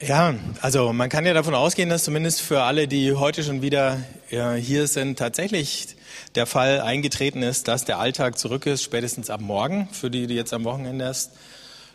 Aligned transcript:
Ja, 0.00 0.32
also 0.60 0.92
man 0.92 1.08
kann 1.08 1.26
ja 1.26 1.34
davon 1.34 1.56
ausgehen, 1.56 1.88
dass 1.88 2.04
zumindest 2.04 2.40
für 2.40 2.62
alle, 2.62 2.86
die 2.86 3.14
heute 3.14 3.42
schon 3.42 3.62
wieder 3.62 4.00
äh, 4.30 4.54
hier 4.54 4.86
sind, 4.86 5.18
tatsächlich 5.18 5.96
der 6.36 6.46
Fall 6.46 6.80
eingetreten 6.80 7.42
ist, 7.42 7.66
dass 7.66 7.84
der 7.84 7.98
Alltag 7.98 8.38
zurück 8.38 8.66
ist, 8.66 8.84
spätestens 8.84 9.28
ab 9.28 9.40
morgen, 9.40 9.88
für 9.90 10.08
die, 10.08 10.28
die 10.28 10.34
jetzt 10.34 10.54
am 10.54 10.62
Wochenende 10.62 11.04
erst 11.04 11.32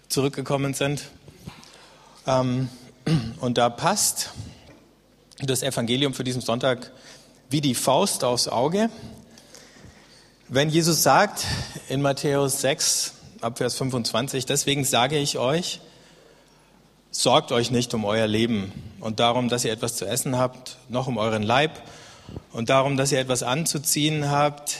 zurückgekommen 0.10 0.74
sind. 0.74 1.12
Ähm, 2.28 2.68
und 3.40 3.58
da 3.58 3.70
passt 3.70 4.32
das 5.40 5.64
Evangelium 5.64 6.14
für 6.14 6.26
diesen 6.26 6.42
Sonntag 6.42 6.92
wie 7.50 7.62
die 7.62 7.74
Faust 7.74 8.26
aufs 8.26 8.50
Auge. 8.50 8.90
Wenn 10.50 10.68
Jesus 10.68 11.04
sagt 11.04 11.46
in 11.88 12.02
Matthäus 12.02 12.60
6, 12.60 13.14
Abvers 13.40 13.76
25, 13.78 14.46
deswegen 14.46 14.84
sage 14.84 15.18
ich 15.18 15.38
euch, 15.38 15.80
Sorgt 17.16 17.52
euch 17.52 17.70
nicht 17.70 17.94
um 17.94 18.06
euer 18.06 18.26
Leben 18.26 18.72
und 19.00 19.20
darum, 19.20 19.48
dass 19.48 19.64
ihr 19.64 19.72
etwas 19.72 19.96
zu 19.96 20.06
essen 20.06 20.36
habt, 20.36 20.78
noch 20.90 21.06
um 21.06 21.18
euren 21.18 21.44
Leib 21.44 21.80
und 22.52 22.72
darum, 22.72 22.98
dass 22.98 23.12
ihr 23.12 23.20
etwas 23.20 23.44
anzuziehen 23.44 24.32
habt. 24.32 24.78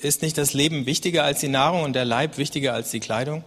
Ist 0.00 0.22
nicht 0.22 0.38
das 0.38 0.54
Leben 0.54 0.86
wichtiger 0.86 1.24
als 1.24 1.40
die 1.40 1.48
Nahrung 1.48 1.82
und 1.82 1.94
der 1.94 2.04
Leib 2.04 2.38
wichtiger 2.38 2.74
als 2.74 2.92
die 2.92 3.00
Kleidung? 3.00 3.42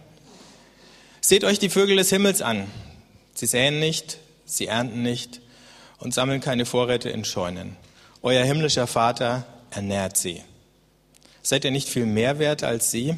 Seht 1.22 1.42
euch 1.42 1.58
die 1.58 1.70
Vögel 1.70 1.96
des 1.96 2.10
Himmels 2.10 2.42
an. 2.42 2.66
Sie 3.32 3.46
säen 3.46 3.80
nicht, 3.80 4.18
sie 4.44 4.66
ernten 4.66 5.02
nicht 5.02 5.40
und 5.98 6.12
sammeln 6.12 6.42
keine 6.42 6.66
Vorräte 6.66 7.08
in 7.08 7.24
Scheunen. 7.24 7.76
Euer 8.20 8.44
himmlischer 8.44 8.86
Vater 8.86 9.46
ernährt 9.70 10.18
sie. 10.18 10.42
Seid 11.40 11.64
ihr 11.64 11.70
nicht 11.70 11.88
viel 11.88 12.04
mehr 12.04 12.38
wert 12.38 12.62
als 12.62 12.90
sie? 12.90 13.16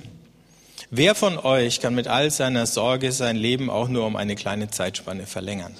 Wer 0.92 1.14
von 1.14 1.38
euch 1.38 1.80
kann 1.80 1.94
mit 1.94 2.08
all 2.08 2.32
seiner 2.32 2.66
Sorge 2.66 3.12
sein 3.12 3.36
Leben 3.36 3.70
auch 3.70 3.86
nur 3.86 4.06
um 4.06 4.16
eine 4.16 4.34
kleine 4.34 4.70
Zeitspanne 4.70 5.24
verlängern? 5.24 5.76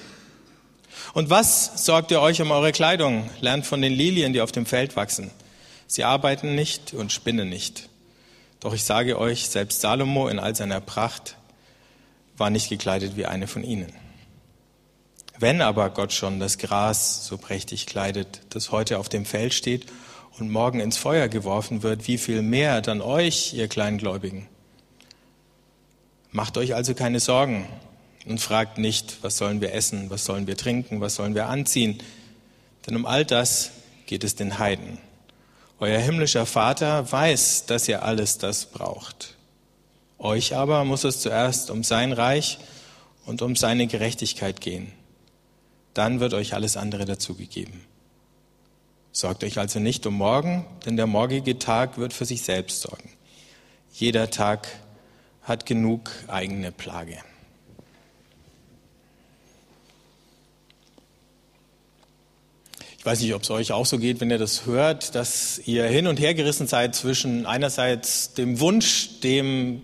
Und 1.13 1.29
was 1.29 1.85
sorgt 1.85 2.11
ihr 2.11 2.21
euch 2.21 2.41
um 2.41 2.49
eure 2.49 2.71
Kleidung? 2.71 3.29
Lernt 3.41 3.65
von 3.65 3.81
den 3.81 3.91
Lilien, 3.91 4.31
die 4.31 4.39
auf 4.39 4.53
dem 4.53 4.65
Feld 4.65 4.95
wachsen. 4.95 5.29
Sie 5.85 6.05
arbeiten 6.05 6.55
nicht 6.55 6.93
und 6.93 7.11
spinnen 7.11 7.49
nicht. 7.49 7.89
Doch 8.61 8.73
ich 8.73 8.85
sage 8.85 9.19
euch, 9.19 9.49
selbst 9.49 9.81
Salomo 9.81 10.29
in 10.29 10.39
all 10.39 10.55
seiner 10.55 10.79
Pracht 10.79 11.35
war 12.37 12.49
nicht 12.49 12.69
gekleidet 12.69 13.17
wie 13.17 13.25
eine 13.25 13.47
von 13.47 13.65
ihnen. 13.65 13.91
Wenn 15.37 15.61
aber 15.61 15.89
Gott 15.89 16.13
schon 16.13 16.39
das 16.39 16.57
Gras 16.57 17.25
so 17.25 17.37
prächtig 17.37 17.85
kleidet, 17.85 18.43
das 18.51 18.71
heute 18.71 18.97
auf 18.97 19.09
dem 19.09 19.25
Feld 19.25 19.53
steht 19.53 19.87
und 20.39 20.49
morgen 20.49 20.79
ins 20.79 20.95
Feuer 20.95 21.27
geworfen 21.27 21.83
wird, 21.83 22.07
wie 22.07 22.17
viel 22.17 22.41
mehr 22.41 22.79
dann 22.79 23.01
euch, 23.01 23.53
ihr 23.53 23.67
Kleingläubigen? 23.67 24.47
Macht 26.31 26.57
euch 26.57 26.75
also 26.75 26.93
keine 26.93 27.19
Sorgen 27.19 27.67
und 28.25 28.39
fragt 28.39 28.77
nicht, 28.77 29.17
was 29.21 29.37
sollen 29.37 29.59
wir 29.59 29.73
essen, 29.73 30.09
was 30.09 30.25
sollen 30.25 30.47
wir 30.47 30.55
trinken, 30.55 31.01
was 31.01 31.15
sollen 31.15 31.35
wir 31.35 31.47
anziehen. 31.47 32.01
Denn 32.87 32.95
um 32.95 33.05
all 33.05 33.25
das 33.25 33.71
geht 34.05 34.23
es 34.23 34.35
den 34.35 34.57
Heiden. 34.57 34.97
Euer 35.79 35.99
himmlischer 35.99 36.45
Vater 36.45 37.11
weiß, 37.11 37.65
dass 37.65 37.87
ihr 37.87 38.03
alles 38.03 38.37
das 38.37 38.67
braucht. 38.67 39.35
Euch 40.19 40.55
aber 40.55 40.85
muss 40.85 41.03
es 41.03 41.19
zuerst 41.19 41.71
um 41.71 41.83
sein 41.83 42.13
Reich 42.13 42.59
und 43.25 43.41
um 43.41 43.55
seine 43.55 43.87
Gerechtigkeit 43.87 44.61
gehen. 44.61 44.91
Dann 45.93 46.19
wird 46.19 46.33
euch 46.33 46.53
alles 46.53 46.77
andere 46.77 47.05
dazugegeben. 47.05 47.81
Sorgt 49.11 49.43
euch 49.43 49.57
also 49.57 49.79
nicht 49.79 50.05
um 50.05 50.13
morgen, 50.13 50.65
denn 50.85 50.95
der 50.95 51.07
morgige 51.07 51.59
Tag 51.59 51.97
wird 51.97 52.13
für 52.13 52.25
sich 52.25 52.43
selbst 52.43 52.81
sorgen. 52.81 53.09
Jeder 53.91 54.29
Tag 54.29 54.69
hat 55.43 55.65
genug 55.65 56.11
eigene 56.27 56.71
Plage. 56.71 57.17
Ich 63.01 63.05
weiß 63.05 63.19
nicht, 63.21 63.33
ob 63.33 63.41
es 63.41 63.49
euch 63.49 63.71
auch 63.71 63.87
so 63.87 63.97
geht, 63.97 64.21
wenn 64.21 64.29
ihr 64.29 64.37
das 64.37 64.67
hört, 64.67 65.15
dass 65.15 65.59
ihr 65.65 65.85
hin 65.85 66.05
und 66.05 66.19
her 66.19 66.35
gerissen 66.35 66.67
seid 66.67 66.93
zwischen 66.93 67.47
einerseits 67.47 68.35
dem 68.35 68.59
Wunsch, 68.59 69.19
dem 69.21 69.81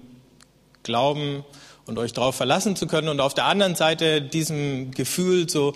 Glauben 0.84 1.44
und 1.88 1.98
euch 1.98 2.14
darauf 2.14 2.36
verlassen 2.36 2.76
zu 2.76 2.86
können 2.86 3.10
und 3.10 3.20
auf 3.20 3.34
der 3.34 3.46
anderen 3.46 3.74
Seite 3.74 4.22
diesem 4.22 4.92
Gefühl 4.92 5.50
so, 5.50 5.74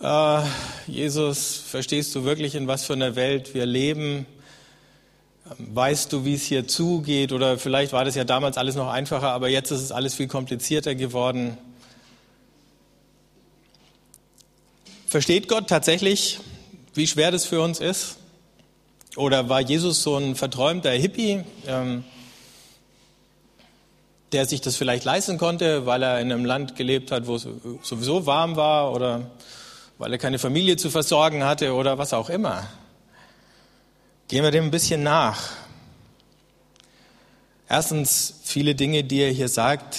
äh, 0.00 0.40
Jesus, 0.86 1.56
verstehst 1.56 2.14
du 2.14 2.24
wirklich, 2.24 2.54
in 2.54 2.66
was 2.66 2.84
für 2.84 2.94
einer 2.94 3.16
Welt 3.16 3.52
wir 3.52 3.66
leben? 3.66 4.24
Weißt 5.58 6.12
du, 6.12 6.24
wie 6.24 6.34
es 6.34 6.44
hier 6.44 6.68
zugeht? 6.68 7.32
Oder 7.32 7.58
vielleicht 7.58 7.92
war 7.92 8.04
das 8.04 8.14
ja 8.14 8.24
damals 8.24 8.56
alles 8.56 8.76
noch 8.76 8.88
einfacher, 8.88 9.30
aber 9.30 9.48
jetzt 9.48 9.70
ist 9.70 9.80
es 9.80 9.90
alles 9.90 10.14
viel 10.14 10.28
komplizierter 10.28 10.94
geworden. 10.94 11.58
Versteht 15.08 15.48
Gott 15.48 15.68
tatsächlich, 15.68 16.38
wie 16.94 17.06
schwer 17.06 17.32
das 17.32 17.46
für 17.46 17.60
uns 17.60 17.80
ist? 17.80 18.18
Oder 19.16 19.48
war 19.48 19.60
Jesus 19.60 20.04
so 20.04 20.16
ein 20.16 20.36
verträumter 20.36 20.92
Hippie, 20.92 21.42
ähm, 21.66 22.04
der 24.30 24.46
sich 24.46 24.60
das 24.60 24.76
vielleicht 24.76 25.02
leisten 25.02 25.36
konnte, 25.36 25.84
weil 25.84 26.04
er 26.04 26.20
in 26.20 26.30
einem 26.30 26.44
Land 26.44 26.76
gelebt 26.76 27.10
hat, 27.10 27.26
wo 27.26 27.34
es 27.34 27.48
sowieso 27.82 28.24
warm 28.26 28.54
war 28.54 28.92
oder 28.92 29.32
weil 29.98 30.12
er 30.12 30.18
keine 30.18 30.38
Familie 30.38 30.76
zu 30.76 30.90
versorgen 30.90 31.42
hatte 31.42 31.74
oder 31.74 31.98
was 31.98 32.12
auch 32.12 32.30
immer? 32.30 32.68
Gehen 34.30 34.44
wir 34.44 34.52
dem 34.52 34.66
ein 34.66 34.70
bisschen 34.70 35.02
nach. 35.02 35.50
Erstens, 37.68 38.34
viele 38.44 38.76
Dinge, 38.76 39.02
die 39.02 39.22
er 39.22 39.32
hier 39.32 39.48
sagt, 39.48 39.96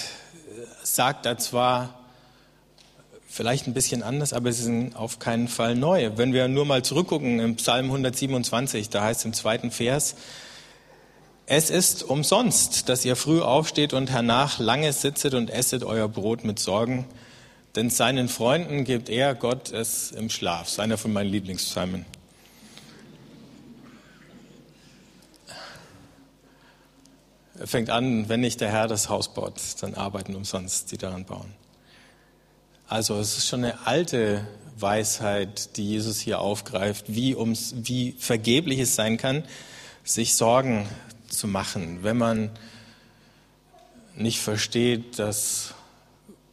sagt 0.83 1.25
er 1.25 1.37
zwar 1.37 1.99
vielleicht 3.27 3.67
ein 3.67 3.73
bisschen 3.73 4.03
anders, 4.03 4.31
aber 4.31 4.53
sie 4.53 4.63
sind 4.63 4.95
auf 4.95 5.19
keinen 5.19 5.49
Fall 5.49 5.75
neu. 5.75 6.11
Wenn 6.15 6.31
wir 6.31 6.47
nur 6.47 6.63
mal 6.63 6.81
zurückgucken 6.81 7.41
im 7.41 7.57
Psalm 7.57 7.87
127, 7.87 8.87
da 8.87 9.03
heißt 9.03 9.25
im 9.25 9.33
zweiten 9.33 9.69
Vers, 9.69 10.15
es 11.45 11.69
ist 11.69 12.01
umsonst, 12.01 12.87
dass 12.87 13.03
ihr 13.03 13.17
früh 13.17 13.41
aufsteht 13.41 13.91
und 13.91 14.11
hernach 14.11 14.59
lange 14.59 14.93
sitzet 14.93 15.33
und 15.33 15.49
esset 15.49 15.83
euer 15.83 16.07
Brot 16.07 16.45
mit 16.45 16.57
Sorgen, 16.57 17.05
denn 17.75 17.89
seinen 17.89 18.29
Freunden 18.29 18.85
gibt 18.85 19.09
er, 19.09 19.35
Gott, 19.35 19.73
es 19.73 20.11
im 20.11 20.29
Schlaf. 20.29 20.61
Das 20.61 20.71
ist 20.71 20.79
einer 20.79 20.97
von 20.97 21.11
meinen 21.11 21.29
Lieblingspsalmen. 21.29 22.05
Fängt 27.65 27.89
an, 27.89 28.29
wenn 28.29 28.41
nicht 28.41 28.61
der 28.61 28.71
Herr 28.71 28.87
das 28.87 29.09
Haus 29.09 29.33
baut, 29.33 29.59
dann 29.81 29.95
arbeiten 29.95 30.35
umsonst 30.35 30.91
die 30.91 30.97
daran 30.97 31.25
bauen. 31.25 31.53
Also 32.87 33.17
es 33.19 33.37
ist 33.37 33.47
schon 33.47 33.63
eine 33.63 33.87
alte 33.87 34.45
Weisheit, 34.77 35.77
die 35.77 35.87
Jesus 35.87 36.19
hier 36.19 36.39
aufgreift, 36.39 37.05
wie, 37.07 37.35
ums, 37.35 37.73
wie 37.83 38.13
vergeblich 38.17 38.79
es 38.79 38.95
sein 38.95 39.17
kann, 39.17 39.43
sich 40.03 40.35
Sorgen 40.35 40.87
zu 41.29 41.47
machen, 41.47 41.99
wenn 42.03 42.17
man 42.17 42.49
nicht 44.15 44.39
versteht, 44.39 45.19
dass 45.19 45.73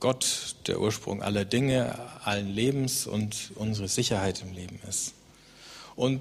Gott 0.00 0.54
der 0.66 0.80
Ursprung 0.80 1.22
aller 1.22 1.44
Dinge, 1.44 1.98
allen 2.24 2.48
Lebens 2.48 3.06
und 3.06 3.50
unsere 3.56 3.88
Sicherheit 3.88 4.42
im 4.42 4.52
Leben 4.52 4.78
ist. 4.88 5.14
Und 5.96 6.20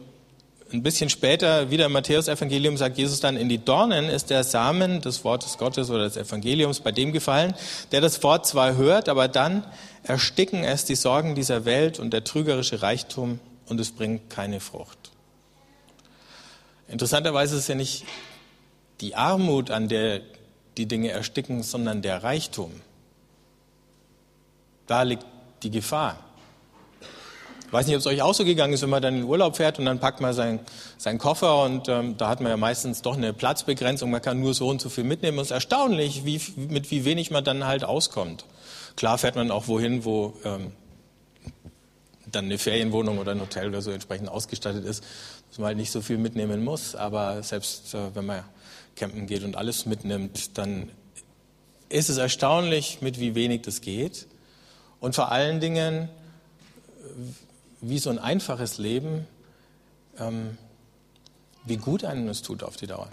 ein 0.71 0.83
bisschen 0.83 1.09
später, 1.09 1.69
wieder 1.71 1.85
im 1.85 1.93
Matthäus-Evangelium, 1.93 2.77
sagt 2.77 2.97
Jesus 2.97 3.19
dann, 3.19 3.37
in 3.37 3.47
die 3.47 3.63
Dornen 3.63 4.09
ist 4.09 4.29
der 4.29 4.43
Samen 4.43 5.01
des 5.01 5.23
Wortes 5.23 5.57
Gottes 5.57 5.89
oder 5.89 6.03
des 6.03 6.17
Evangeliums 6.17 6.81
bei 6.81 6.91
dem 6.91 7.13
gefallen, 7.13 7.53
der 7.91 8.01
das 8.01 8.21
Wort 8.23 8.45
zwar 8.45 8.75
hört, 8.75 9.07
aber 9.07 9.27
dann 9.27 9.63
ersticken 10.03 10.63
es 10.63 10.85
die 10.85 10.95
Sorgen 10.95 11.35
dieser 11.35 11.65
Welt 11.65 11.99
und 11.99 12.11
der 12.11 12.23
trügerische 12.23 12.81
Reichtum 12.81 13.39
und 13.67 13.79
es 13.79 13.91
bringt 13.91 14.29
keine 14.29 14.59
Frucht. 14.59 15.11
Interessanterweise 16.87 17.57
ist 17.57 17.67
ja 17.67 17.75
nicht 17.75 18.05
die 19.01 19.15
Armut, 19.15 19.71
an 19.71 19.87
der 19.87 20.21
die 20.77 20.85
Dinge 20.85 21.11
ersticken, 21.11 21.63
sondern 21.63 22.01
der 22.01 22.23
Reichtum. 22.23 22.71
Da 24.85 25.03
liegt 25.03 25.25
die 25.63 25.71
Gefahr. 25.71 26.26
Ich 27.67 27.73
weiß 27.73 27.85
nicht, 27.85 27.95
ob 27.97 27.99
es 27.99 28.07
euch 28.07 28.21
auch 28.21 28.33
so 28.33 28.45
gegangen 28.45 28.71
ist, 28.71 28.81
wenn 28.81 28.89
man 28.89 29.01
dann 29.01 29.15
in 29.15 29.21
den 29.21 29.29
Urlaub 29.29 29.57
fährt 29.57 29.77
und 29.77 29.83
dann 29.83 29.99
packt 29.99 30.21
man 30.21 30.33
seinen, 30.33 30.61
seinen 30.97 31.17
Koffer 31.17 31.63
und 31.63 31.89
ähm, 31.89 32.15
da 32.15 32.29
hat 32.29 32.39
man 32.39 32.49
ja 32.49 32.55
meistens 32.55 33.01
doch 33.01 33.17
eine 33.17 33.33
Platzbegrenzung, 33.33 34.09
man 34.09 34.21
kann 34.21 34.39
nur 34.39 34.53
so 34.53 34.69
und 34.69 34.79
so 34.79 34.87
viel 34.87 35.03
mitnehmen. 35.03 35.37
Es 35.39 35.47
ist 35.47 35.51
erstaunlich, 35.51 36.23
wie, 36.23 36.39
mit 36.55 36.91
wie 36.91 37.03
wenig 37.03 37.29
man 37.29 37.43
dann 37.43 37.65
halt 37.65 37.83
auskommt. 37.83 38.45
Klar 38.95 39.17
fährt 39.17 39.35
man 39.35 39.51
auch 39.51 39.67
wohin, 39.67 40.05
wo 40.05 40.33
ähm, 40.45 40.71
dann 42.31 42.45
eine 42.45 42.57
Ferienwohnung 42.57 43.17
oder 43.17 43.33
ein 43.33 43.41
Hotel 43.41 43.67
oder 43.67 43.81
so 43.81 43.91
entsprechend 43.91 44.29
ausgestattet 44.29 44.85
ist, 44.85 45.03
dass 45.49 45.57
man 45.57 45.67
halt 45.67 45.77
nicht 45.77 45.91
so 45.91 46.01
viel 46.01 46.17
mitnehmen 46.17 46.63
muss. 46.63 46.95
Aber 46.95 47.43
selbst 47.43 47.93
äh, 47.93 48.15
wenn 48.15 48.25
man 48.25 48.45
campen 48.95 49.27
geht 49.27 49.43
und 49.43 49.57
alles 49.57 49.85
mitnimmt, 49.85 50.57
dann 50.57 50.89
ist 51.89 52.09
es 52.09 52.17
erstaunlich, 52.17 53.01
mit 53.01 53.19
wie 53.19 53.35
wenig 53.35 53.63
das 53.63 53.81
geht. 53.81 54.25
Und 55.01 55.15
vor 55.15 55.33
allen 55.33 55.59
Dingen, 55.59 56.07
wie 57.81 57.99
so 57.99 58.09
ein 58.09 58.19
einfaches 58.19 58.77
Leben, 58.77 59.27
ähm, 60.19 60.57
wie 61.65 61.77
gut 61.77 62.03
einem 62.03 62.29
es 62.29 62.41
tut 62.41 62.63
auf 62.63 62.77
die 62.77 62.87
Dauer. 62.87 63.09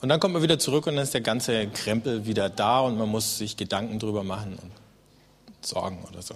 Und 0.00 0.08
dann 0.08 0.20
kommt 0.20 0.34
man 0.34 0.42
wieder 0.42 0.58
zurück 0.58 0.86
und 0.86 0.96
dann 0.96 1.04
ist 1.04 1.14
der 1.14 1.20
ganze 1.20 1.66
Krempel 1.68 2.26
wieder 2.26 2.50
da 2.50 2.80
und 2.80 2.98
man 2.98 3.08
muss 3.08 3.38
sich 3.38 3.56
Gedanken 3.56 3.98
drüber 3.98 4.22
machen. 4.22 4.58
Und 4.60 4.70
Sorgen 5.66 6.04
oder 6.10 6.22
so. 6.22 6.34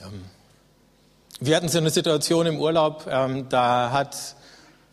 Ähm, 0.00 0.24
wir 1.40 1.56
hatten 1.56 1.68
so 1.68 1.78
eine 1.78 1.90
Situation 1.90 2.46
im 2.46 2.58
Urlaub, 2.58 3.06
ähm, 3.10 3.48
da 3.48 3.90
hat 3.90 4.36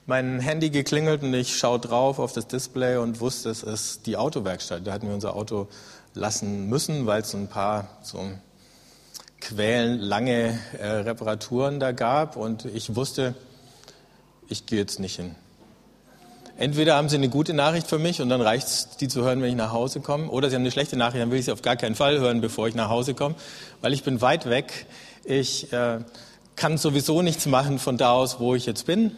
mein 0.06 0.40
Handy 0.40 0.72
geklingelt 0.72 1.22
und 1.22 1.34
ich 1.36 1.58
schaue 1.58 1.80
drauf 1.80 2.18
auf 2.18 2.34
das 2.34 2.48
Display 2.48 2.98
und 2.98 3.20
wusste, 3.20 3.50
es 3.50 3.62
ist 3.62 4.08
die 4.08 4.18
Autowerkstatt. 4.18 4.86
Da 4.86 4.94
hatten 4.94 5.08
wir 5.08 5.14
unser 5.14 5.36
Auto 5.36 5.68
lassen 6.16 6.68
müssen, 6.68 7.06
weil 7.06 7.22
es 7.22 7.34
ein 7.36 7.48
paar 7.48 8.00
so 8.02 8.20
quälenlange 9.42 10.60
äh, 10.80 10.88
Reparaturen 10.88 11.80
da 11.80 11.92
gab 11.92 12.36
und 12.36 12.66
ich 12.66 12.96
wusste, 12.96 13.36
ich 14.48 14.66
gehe 14.66 14.80
jetzt 14.80 15.00
nicht 15.00 15.16
hin. 15.16 15.36
Entweder 16.58 16.98
haben 16.98 17.08
Sie 17.08 17.16
eine 17.16 17.30
gute 17.30 17.54
Nachricht 17.54 17.88
für 17.88 18.00
mich 18.00 18.22
und 18.22 18.28
dann 18.28 18.42
reicht 18.42 18.68
es, 18.68 18.90
die 18.98 19.08
zu 19.08 19.24
hören, 19.24 19.42
wenn 19.42 19.50
ich 19.50 19.56
nach 19.56 19.72
Hause 19.72 20.02
komme, 20.02 20.28
oder 20.30 20.50
Sie 20.50 20.56
haben 20.56 20.64
eine 20.64 20.72
schlechte 20.72 20.98
Nachricht, 20.98 21.22
dann 21.22 21.32
will 21.32 21.40
ich 21.40 21.46
sie 21.46 21.54
auf 21.54 21.62
gar 21.62 21.78
keinen 21.78 21.96
Fall 21.96 22.20
hören, 22.20 22.42
bevor 22.42 22.68
ich 22.68 22.76
nach 22.76 22.90
Hause 22.90 23.14
komme, 23.14 23.36
weil 23.80 23.94
ich 23.94 24.04
bin 24.04 24.20
weit 24.20 24.50
weg. 24.50 24.86
Ich 25.24 25.72
äh, 25.72 26.00
kann 26.58 26.78
sowieso 26.78 27.22
nichts 27.22 27.46
machen 27.46 27.80
von 27.80 27.98
da 27.98 28.12
aus, 28.12 28.42
wo 28.42 28.56
ich 28.56 28.66
jetzt 28.66 28.86
bin 28.86 29.16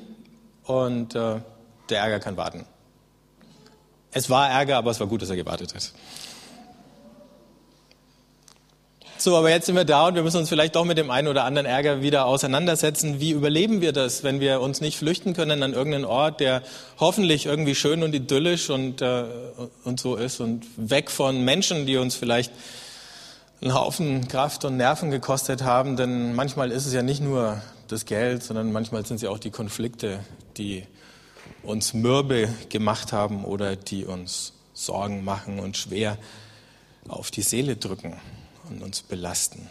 und 0.65 1.15
äh, 1.15 1.41
der 1.89 1.99
Ärger 1.99 2.19
kann 2.19 2.37
warten. 2.37 2.65
Es 4.11 4.29
war 4.29 4.49
Ärger, 4.49 4.77
aber 4.77 4.91
es 4.91 4.99
war 4.99 5.07
gut, 5.07 5.23
dass 5.23 5.29
er 5.31 5.35
gewartet 5.35 5.73
hat. 5.73 5.93
So, 9.23 9.37
aber 9.37 9.51
jetzt 9.51 9.67
sind 9.67 9.75
wir 9.75 9.85
da 9.85 10.07
und 10.07 10.15
wir 10.15 10.23
müssen 10.23 10.37
uns 10.37 10.49
vielleicht 10.49 10.75
doch 10.75 10.83
mit 10.83 10.97
dem 10.97 11.11
einen 11.11 11.27
oder 11.27 11.43
anderen 11.43 11.67
Ärger 11.67 12.01
wieder 12.01 12.25
auseinandersetzen. 12.25 13.19
Wie 13.19 13.29
überleben 13.29 13.79
wir 13.79 13.91
das, 13.91 14.23
wenn 14.23 14.39
wir 14.39 14.61
uns 14.61 14.81
nicht 14.81 14.97
flüchten 14.97 15.35
können 15.35 15.61
an 15.61 15.73
irgendeinen 15.73 16.05
Ort, 16.05 16.39
der 16.39 16.63
hoffentlich 16.99 17.45
irgendwie 17.45 17.75
schön 17.75 18.01
und 18.01 18.15
idyllisch 18.15 18.71
und, 18.71 19.03
äh, 19.03 19.25
und 19.83 19.99
so 19.99 20.15
ist 20.15 20.39
und 20.39 20.65
weg 20.75 21.11
von 21.11 21.45
Menschen, 21.45 21.85
die 21.85 21.97
uns 21.97 22.15
vielleicht 22.15 22.51
einen 23.61 23.75
Haufen 23.75 24.27
Kraft 24.27 24.65
und 24.65 24.77
Nerven 24.77 25.11
gekostet 25.11 25.61
haben, 25.61 25.97
denn 25.97 26.33
manchmal 26.33 26.71
ist 26.71 26.87
es 26.87 26.93
ja 26.93 27.03
nicht 27.03 27.21
nur 27.21 27.61
das 27.89 28.05
Geld, 28.05 28.41
sondern 28.41 28.71
manchmal 28.71 29.05
sind 29.05 29.17
es 29.17 29.21
ja 29.21 29.29
auch 29.29 29.37
die 29.37 29.51
Konflikte, 29.51 30.21
die 30.57 30.83
uns 31.61 31.93
mürbe 31.93 32.49
gemacht 32.69 33.13
haben 33.13 33.45
oder 33.45 33.75
die 33.75 34.03
uns 34.03 34.53
Sorgen 34.73 35.23
machen 35.23 35.59
und 35.59 35.77
schwer 35.77 36.17
auf 37.07 37.29
die 37.29 37.43
Seele 37.43 37.75
drücken 37.75 38.15
und 38.71 38.81
uns 38.81 39.01
belasten. 39.01 39.69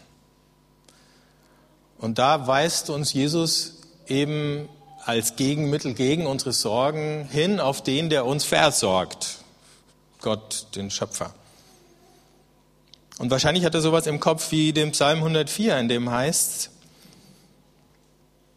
Und 1.99 2.19
da 2.19 2.47
weist 2.47 2.91
uns 2.91 3.12
Jesus 3.12 3.75
eben 4.06 4.69
als 5.05 5.37
Gegenmittel 5.37 5.94
gegen 5.94 6.26
unsere 6.26 6.52
Sorgen 6.52 7.29
hin 7.31 7.61
auf 7.61 7.82
den, 7.82 8.11
der 8.11 8.26
uns 8.26 8.44
versorgt, 8.44 9.38
Gott, 10.20 10.67
den 10.75 10.91
Schöpfer. 10.91 11.35
Und 13.19 13.31
wahrscheinlich 13.31 13.64
hat 13.64 13.75
er 13.75 13.82
sowas 13.82 14.06
im 14.06 14.20
Kopf 14.20 14.50
wie 14.50 14.73
dem 14.73 14.93
Psalm 14.93 15.19
104, 15.19 15.79
in 15.79 15.88
dem 15.88 16.11
heißt, 16.11 16.70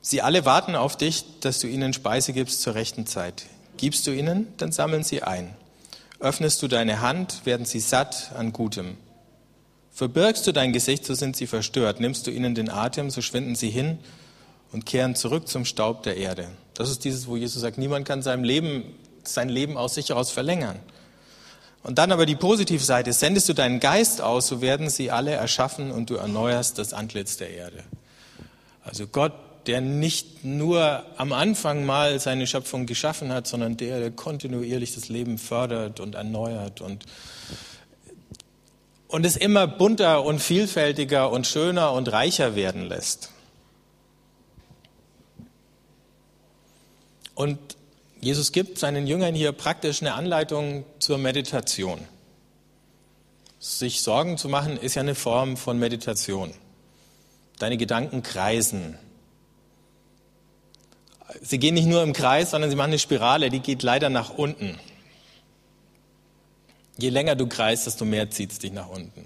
sie 0.01 0.21
alle 0.21 0.45
warten 0.45 0.75
auf 0.75 0.95
dich, 0.95 1.25
dass 1.41 1.59
du 1.59 1.67
ihnen 1.67 1.93
Speise 1.93 2.31
gibst 2.31 2.61
zur 2.61 2.75
rechten 2.75 3.05
Zeit. 3.05 3.43
Gibst 3.77 4.07
du 4.07 4.11
ihnen, 4.11 4.47
dann 4.57 4.71
sammeln 4.71 5.03
sie 5.03 5.23
ein. 5.23 5.53
Öffnest 6.19 6.61
du 6.61 6.69
deine 6.69 7.01
Hand, 7.01 7.45
werden 7.45 7.65
sie 7.65 7.81
satt 7.81 8.31
an 8.37 8.53
Gutem. 8.53 8.97
Verbirgst 9.93 10.47
du 10.47 10.51
dein 10.51 10.73
Gesicht, 10.73 11.05
so 11.05 11.13
sind 11.13 11.35
sie 11.35 11.45
verstört. 11.45 11.99
Nimmst 11.99 12.25
du 12.25 12.31
ihnen 12.31 12.55
den 12.55 12.69
Atem, 12.69 13.11
so 13.11 13.21
schwinden 13.21 13.55
sie 13.55 13.69
hin 13.69 13.99
und 14.71 14.87
kehren 14.87 15.15
zurück 15.15 15.47
zum 15.47 15.65
Staub 15.65 16.01
der 16.01 16.17
Erde. 16.17 16.49
Das 16.73 16.89
ist 16.89 17.03
dieses, 17.03 17.27
wo 17.27 17.37
Jesus 17.37 17.61
sagt, 17.61 17.77
niemand 17.77 18.07
kann 18.07 18.23
sein 18.23 18.43
Leben, 18.43 18.85
sein 19.23 19.49
Leben 19.49 19.77
aus 19.77 19.93
sich 19.93 20.09
heraus 20.09 20.31
verlängern. 20.31 20.79
Und 21.83 21.99
dann 21.99 22.11
aber 22.11 22.25
die 22.25 22.35
Positivseite, 22.35 23.13
sendest 23.13 23.49
du 23.49 23.53
deinen 23.53 23.79
Geist 23.79 24.19
aus, 24.19 24.47
so 24.47 24.61
werden 24.61 24.89
sie 24.89 25.11
alle 25.11 25.31
erschaffen 25.31 25.91
und 25.91 26.09
du 26.09 26.15
erneuerst 26.15 26.79
das 26.79 26.93
Antlitz 26.93 27.37
der 27.37 27.51
Erde. 27.51 27.83
Also 28.83 29.05
Gott, 29.05 29.33
der 29.67 29.81
nicht 29.81 30.43
nur 30.43 31.03
am 31.17 31.33
Anfang 31.33 31.85
mal 31.85 32.19
seine 32.19 32.47
Schöpfung 32.47 32.85
geschaffen 32.85 33.31
hat, 33.31 33.47
sondern 33.47 33.77
der, 33.77 33.99
der 33.99 34.11
kontinuierlich 34.11 34.95
das 34.95 35.09
Leben 35.09 35.37
fördert 35.37 35.99
und 35.99 36.15
erneuert 36.15 36.81
und 36.81 37.05
und 39.13 39.27
es 39.27 39.37
immer 39.37 39.67
bunter 39.67 40.25
und 40.25 40.39
vielfältiger 40.39 41.29
und 41.29 41.45
schöner 41.45 41.91
und 41.91 42.11
reicher 42.11 42.55
werden 42.55 42.87
lässt. 42.89 43.29
Und 47.35 47.59
Jesus 48.21 48.51
gibt 48.51 48.79
seinen 48.79 49.05
Jüngern 49.05 49.35
hier 49.35 49.51
praktisch 49.51 50.01
eine 50.01 50.15
Anleitung 50.15 50.83
zur 50.97 51.19
Meditation. 51.19 51.99
Sich 53.59 54.01
Sorgen 54.01 54.39
zu 54.39 54.49
machen 54.49 54.77
ist 54.77 54.95
ja 54.95 55.03
eine 55.03 55.13
Form 55.13 55.57
von 55.57 55.77
Meditation. 55.77 56.51
Deine 57.59 57.77
Gedanken 57.77 58.23
kreisen. 58.23 58.97
Sie 61.39 61.59
gehen 61.59 61.75
nicht 61.75 61.87
nur 61.87 62.01
im 62.01 62.13
Kreis, 62.13 62.49
sondern 62.49 62.71
sie 62.71 62.75
machen 62.75 62.89
eine 62.89 62.99
Spirale, 62.99 63.51
die 63.51 63.59
geht 63.59 63.83
leider 63.83 64.09
nach 64.09 64.31
unten. 64.31 64.79
Je 66.97 67.09
länger 67.09 67.35
du 67.35 67.47
kreist, 67.47 67.87
desto 67.87 68.05
mehr 68.05 68.29
zieht 68.29 68.51
es 68.51 68.59
dich 68.59 68.71
nach 68.71 68.87
unten. 68.87 69.25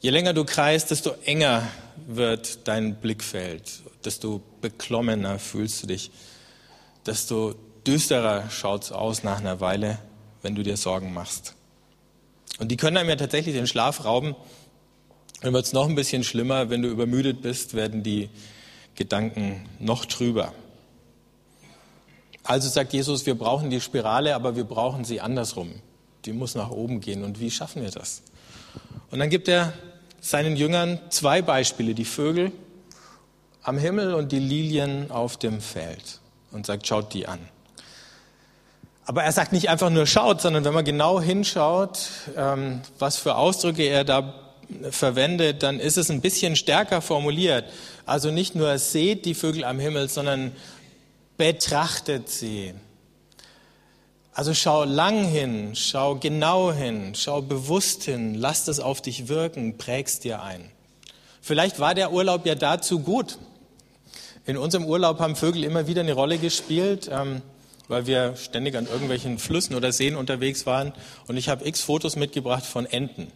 Je 0.00 0.10
länger 0.10 0.32
du 0.32 0.44
kreist, 0.44 0.90
desto 0.90 1.12
enger 1.24 1.66
wird 2.06 2.66
dein 2.66 2.96
Blickfeld, 2.96 3.82
desto 4.04 4.42
beklommener 4.60 5.38
fühlst 5.38 5.82
du 5.82 5.86
dich, 5.86 6.10
desto 7.06 7.54
düsterer 7.86 8.50
schaut 8.50 8.84
es 8.84 8.92
aus 8.92 9.22
nach 9.22 9.38
einer 9.38 9.60
Weile, 9.60 9.98
wenn 10.42 10.54
du 10.54 10.62
dir 10.62 10.76
Sorgen 10.76 11.14
machst. 11.14 11.54
Und 12.58 12.68
die 12.68 12.76
können 12.76 12.96
einem 12.96 13.08
ja 13.08 13.16
tatsächlich 13.16 13.54
den 13.54 13.66
Schlaf 13.66 14.04
rauben. 14.04 14.34
Dann 15.40 15.52
wird 15.52 15.66
es 15.66 15.72
noch 15.72 15.88
ein 15.88 15.94
bisschen 15.94 16.24
schlimmer, 16.24 16.70
wenn 16.70 16.82
du 16.82 16.88
übermüdet 16.88 17.40
bist, 17.40 17.74
werden 17.74 18.02
die 18.02 18.30
Gedanken 18.96 19.68
noch 19.78 20.06
trüber. 20.06 20.52
Also 22.42 22.68
sagt 22.68 22.92
Jesus, 22.92 23.26
wir 23.26 23.36
brauchen 23.36 23.70
die 23.70 23.80
Spirale, 23.80 24.34
aber 24.34 24.56
wir 24.56 24.64
brauchen 24.64 25.04
sie 25.04 25.20
andersrum 25.20 25.80
die 26.24 26.32
muss 26.32 26.54
nach 26.54 26.70
oben 26.70 27.00
gehen. 27.00 27.24
Und 27.24 27.40
wie 27.40 27.50
schaffen 27.50 27.82
wir 27.82 27.90
das? 27.90 28.22
Und 29.10 29.18
dann 29.18 29.30
gibt 29.30 29.48
er 29.48 29.72
seinen 30.20 30.56
Jüngern 30.56 30.98
zwei 31.10 31.42
Beispiele, 31.42 31.94
die 31.94 32.04
Vögel 32.04 32.52
am 33.62 33.78
Himmel 33.78 34.14
und 34.14 34.32
die 34.32 34.38
Lilien 34.38 35.10
auf 35.10 35.36
dem 35.36 35.60
Feld 35.60 36.20
und 36.52 36.66
sagt, 36.66 36.86
schaut 36.86 37.14
die 37.14 37.26
an. 37.26 37.40
Aber 39.06 39.22
er 39.22 39.32
sagt 39.32 39.52
nicht 39.52 39.68
einfach 39.68 39.90
nur 39.90 40.06
schaut, 40.06 40.40
sondern 40.40 40.64
wenn 40.64 40.72
man 40.72 40.84
genau 40.84 41.20
hinschaut, 41.20 42.08
ähm, 42.36 42.80
was 42.98 43.16
für 43.16 43.34
Ausdrücke 43.36 43.82
er 43.82 44.04
da 44.04 44.34
verwendet, 44.90 45.62
dann 45.62 45.78
ist 45.78 45.98
es 45.98 46.10
ein 46.10 46.22
bisschen 46.22 46.56
stärker 46.56 47.02
formuliert. 47.02 47.64
Also 48.06 48.30
nicht 48.30 48.54
nur 48.54 48.78
seht 48.78 49.26
die 49.26 49.34
Vögel 49.34 49.64
am 49.64 49.78
Himmel, 49.78 50.08
sondern 50.08 50.52
betrachtet 51.36 52.30
sie. 52.30 52.74
Also 54.34 54.52
schau 54.52 54.82
lang 54.82 55.24
hin, 55.24 55.76
schau 55.76 56.16
genau 56.16 56.72
hin, 56.72 57.14
schau 57.14 57.40
bewusst 57.40 58.02
hin, 58.02 58.34
lass 58.34 58.64
das 58.64 58.80
auf 58.80 59.00
dich 59.00 59.28
wirken, 59.28 59.78
prägst 59.78 60.24
dir 60.24 60.42
ein. 60.42 60.72
Vielleicht 61.40 61.78
war 61.78 61.94
der 61.94 62.12
Urlaub 62.12 62.44
ja 62.44 62.56
dazu 62.56 62.98
gut. 62.98 63.38
In 64.44 64.56
unserem 64.56 64.86
Urlaub 64.86 65.20
haben 65.20 65.36
Vögel 65.36 65.62
immer 65.62 65.86
wieder 65.86 66.00
eine 66.00 66.14
Rolle 66.14 66.38
gespielt, 66.38 67.08
ähm, 67.12 67.42
weil 67.86 68.08
wir 68.08 68.34
ständig 68.34 68.76
an 68.76 68.86
irgendwelchen 68.86 69.38
Flüssen 69.38 69.76
oder 69.76 69.92
Seen 69.92 70.16
unterwegs 70.16 70.66
waren. 70.66 70.92
Und 71.28 71.36
ich 71.36 71.48
habe 71.48 71.64
x 71.64 71.82
Fotos 71.82 72.16
mitgebracht 72.16 72.64
von 72.64 72.86
Enten. 72.86 73.28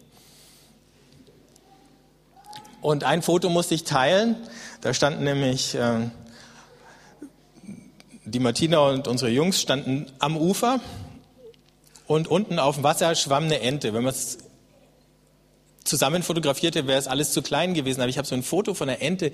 Und 2.81 3.05
ein 3.05 3.21
Foto 3.21 3.49
musste 3.49 3.73
ich 3.73 3.85
teilen. 3.85 4.35
Da 4.81 4.93
standen 4.93 5.23
nämlich 5.23 5.77
ähm, 5.79 6.11
die 8.29 8.39
Martina 8.39 8.79
und 8.79 9.07
unsere 9.07 9.31
Jungs 9.31 9.59
standen 9.59 10.05
am 10.19 10.37
Ufer 10.37 10.79
und 12.07 12.27
unten 12.27 12.59
auf 12.59 12.75
dem 12.75 12.83
Wasser 12.83 13.13
schwamm 13.15 13.45
eine 13.45 13.61
Ente. 13.61 13.93
Wenn 13.93 14.03
man 14.03 14.13
es 14.13 14.39
zusammen 15.83 16.23
fotografierte, 16.23 16.87
wäre 16.87 16.99
es 16.99 17.07
alles 17.07 17.31
zu 17.31 17.41
klein 17.41 17.73
gewesen. 17.73 18.01
Aber 18.01 18.09
ich 18.09 18.17
habe 18.17 18.27
so 18.27 18.35
ein 18.35 18.43
Foto 18.43 18.73
von 18.73 18.89
einer 18.89 19.01
Ente, 19.01 19.31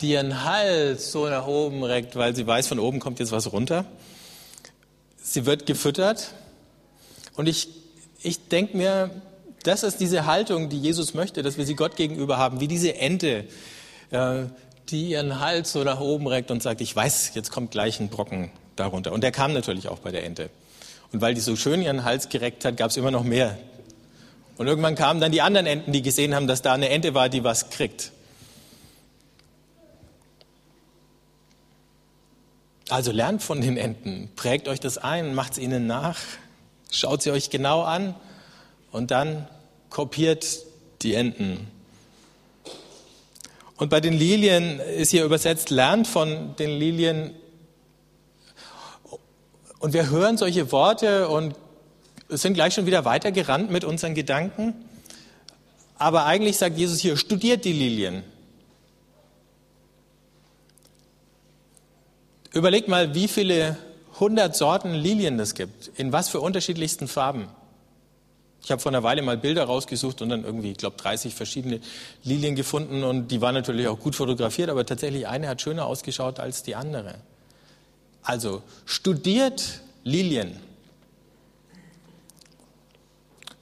die 0.00 0.10
ihren 0.10 0.44
Hals 0.44 1.12
so 1.12 1.28
nach 1.28 1.46
oben 1.46 1.82
reckt, 1.82 2.16
weil 2.16 2.34
sie 2.36 2.46
weiß, 2.46 2.68
von 2.68 2.78
oben 2.78 3.00
kommt 3.00 3.18
jetzt 3.18 3.32
was 3.32 3.52
runter. 3.52 3.84
Sie 5.20 5.46
wird 5.46 5.66
gefüttert. 5.66 6.32
Und 7.34 7.48
ich, 7.48 7.68
ich 8.22 8.48
denke 8.48 8.76
mir, 8.76 9.10
das 9.64 9.82
ist 9.82 9.98
diese 9.98 10.26
Haltung, 10.26 10.68
die 10.68 10.80
Jesus 10.80 11.14
möchte, 11.14 11.42
dass 11.42 11.58
wir 11.58 11.66
sie 11.66 11.74
Gott 11.74 11.96
gegenüber 11.96 12.38
haben, 12.38 12.60
wie 12.60 12.68
diese 12.68 12.94
Ente. 12.94 13.46
Die 14.88 15.10
ihren 15.10 15.40
Hals 15.40 15.72
so 15.72 15.82
nach 15.82 16.00
oben 16.00 16.26
reckt 16.26 16.50
und 16.50 16.62
sagt, 16.62 16.80
ich 16.80 16.94
weiß, 16.94 17.32
jetzt 17.34 17.50
kommt 17.50 17.70
gleich 17.70 17.98
ein 18.00 18.08
Brocken 18.08 18.50
darunter. 18.76 19.12
Und 19.12 19.22
der 19.22 19.32
kam 19.32 19.52
natürlich 19.52 19.88
auch 19.88 19.98
bei 19.98 20.12
der 20.12 20.24
Ente. 20.24 20.50
Und 21.12 21.20
weil 21.20 21.34
die 21.34 21.40
so 21.40 21.56
schön 21.56 21.82
ihren 21.82 22.04
Hals 22.04 22.28
gereckt 22.28 22.64
hat, 22.64 22.76
gab 22.76 22.90
es 22.90 22.96
immer 22.96 23.10
noch 23.10 23.24
mehr. 23.24 23.58
Und 24.58 24.66
irgendwann 24.66 24.94
kamen 24.94 25.20
dann 25.20 25.32
die 25.32 25.42
anderen 25.42 25.66
Enten, 25.66 25.92
die 25.92 26.02
gesehen 26.02 26.34
haben, 26.34 26.46
dass 26.46 26.62
da 26.62 26.72
eine 26.72 26.88
Ente 26.88 27.14
war, 27.14 27.28
die 27.28 27.44
was 27.44 27.70
kriegt. 27.70 28.12
Also 32.88 33.10
lernt 33.10 33.42
von 33.42 33.60
den 33.60 33.76
Enten, 33.76 34.30
prägt 34.36 34.68
euch 34.68 34.78
das 34.78 34.96
ein, 34.96 35.34
macht 35.34 35.52
es 35.52 35.58
ihnen 35.58 35.88
nach, 35.88 36.18
schaut 36.92 37.20
sie 37.20 37.32
euch 37.32 37.50
genau 37.50 37.82
an 37.82 38.14
und 38.92 39.10
dann 39.10 39.48
kopiert 39.90 40.46
die 41.02 41.14
Enten. 41.14 41.66
Und 43.76 43.90
bei 43.90 44.00
den 44.00 44.14
Lilien 44.14 44.80
ist 44.80 45.10
hier 45.10 45.24
übersetzt, 45.24 45.70
lernt 45.70 46.06
von 46.06 46.56
den 46.56 46.70
Lilien. 46.70 47.34
Und 49.78 49.92
wir 49.92 50.08
hören 50.08 50.38
solche 50.38 50.72
Worte 50.72 51.28
und 51.28 51.54
sind 52.28 52.54
gleich 52.54 52.74
schon 52.74 52.86
wieder 52.86 53.04
weitergerannt 53.04 53.70
mit 53.70 53.84
unseren 53.84 54.14
Gedanken. 54.14 54.74
Aber 55.98 56.24
eigentlich 56.24 56.56
sagt 56.56 56.76
Jesus 56.78 57.00
hier, 57.00 57.16
studiert 57.16 57.64
die 57.64 57.72
Lilien. 57.72 58.22
Überlegt 62.52 62.88
mal, 62.88 63.14
wie 63.14 63.28
viele 63.28 63.76
hundert 64.18 64.56
Sorten 64.56 64.94
Lilien 64.94 65.38
es 65.38 65.54
gibt, 65.54 65.88
in 65.96 66.12
was 66.12 66.30
für 66.30 66.40
unterschiedlichsten 66.40 67.06
Farben. 67.06 67.48
Ich 68.62 68.70
habe 68.70 68.82
vor 68.82 68.90
einer 68.90 69.02
Weile 69.02 69.22
mal 69.22 69.36
Bilder 69.36 69.64
rausgesucht 69.64 70.22
und 70.22 70.28
dann 70.28 70.44
irgendwie, 70.44 70.72
ich 70.72 70.78
glaube, 70.78 70.96
30 70.96 71.34
verschiedene 71.34 71.80
Lilien 72.24 72.56
gefunden 72.56 73.04
und 73.04 73.28
die 73.28 73.40
waren 73.40 73.54
natürlich 73.54 73.86
auch 73.86 73.98
gut 73.98 74.16
fotografiert, 74.16 74.70
aber 74.70 74.84
tatsächlich 74.84 75.28
eine 75.28 75.48
hat 75.48 75.62
schöner 75.62 75.86
ausgeschaut 75.86 76.40
als 76.40 76.62
die 76.64 76.74
andere. 76.74 77.14
Also 78.22 78.62
studiert 78.84 79.82
Lilien. 80.02 80.56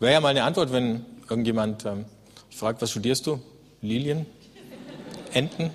Wäre 0.01 0.15
ja 0.15 0.21
mal 0.21 0.29
eine 0.29 0.45
Antwort, 0.45 0.73
wenn 0.73 1.05
irgendjemand 1.29 1.85
ähm, 1.85 2.07
fragt, 2.51 2.81
was 2.81 2.91
studierst 2.91 3.27
du? 3.27 3.41
Lilien? 3.83 4.27
Enten? 5.33 5.71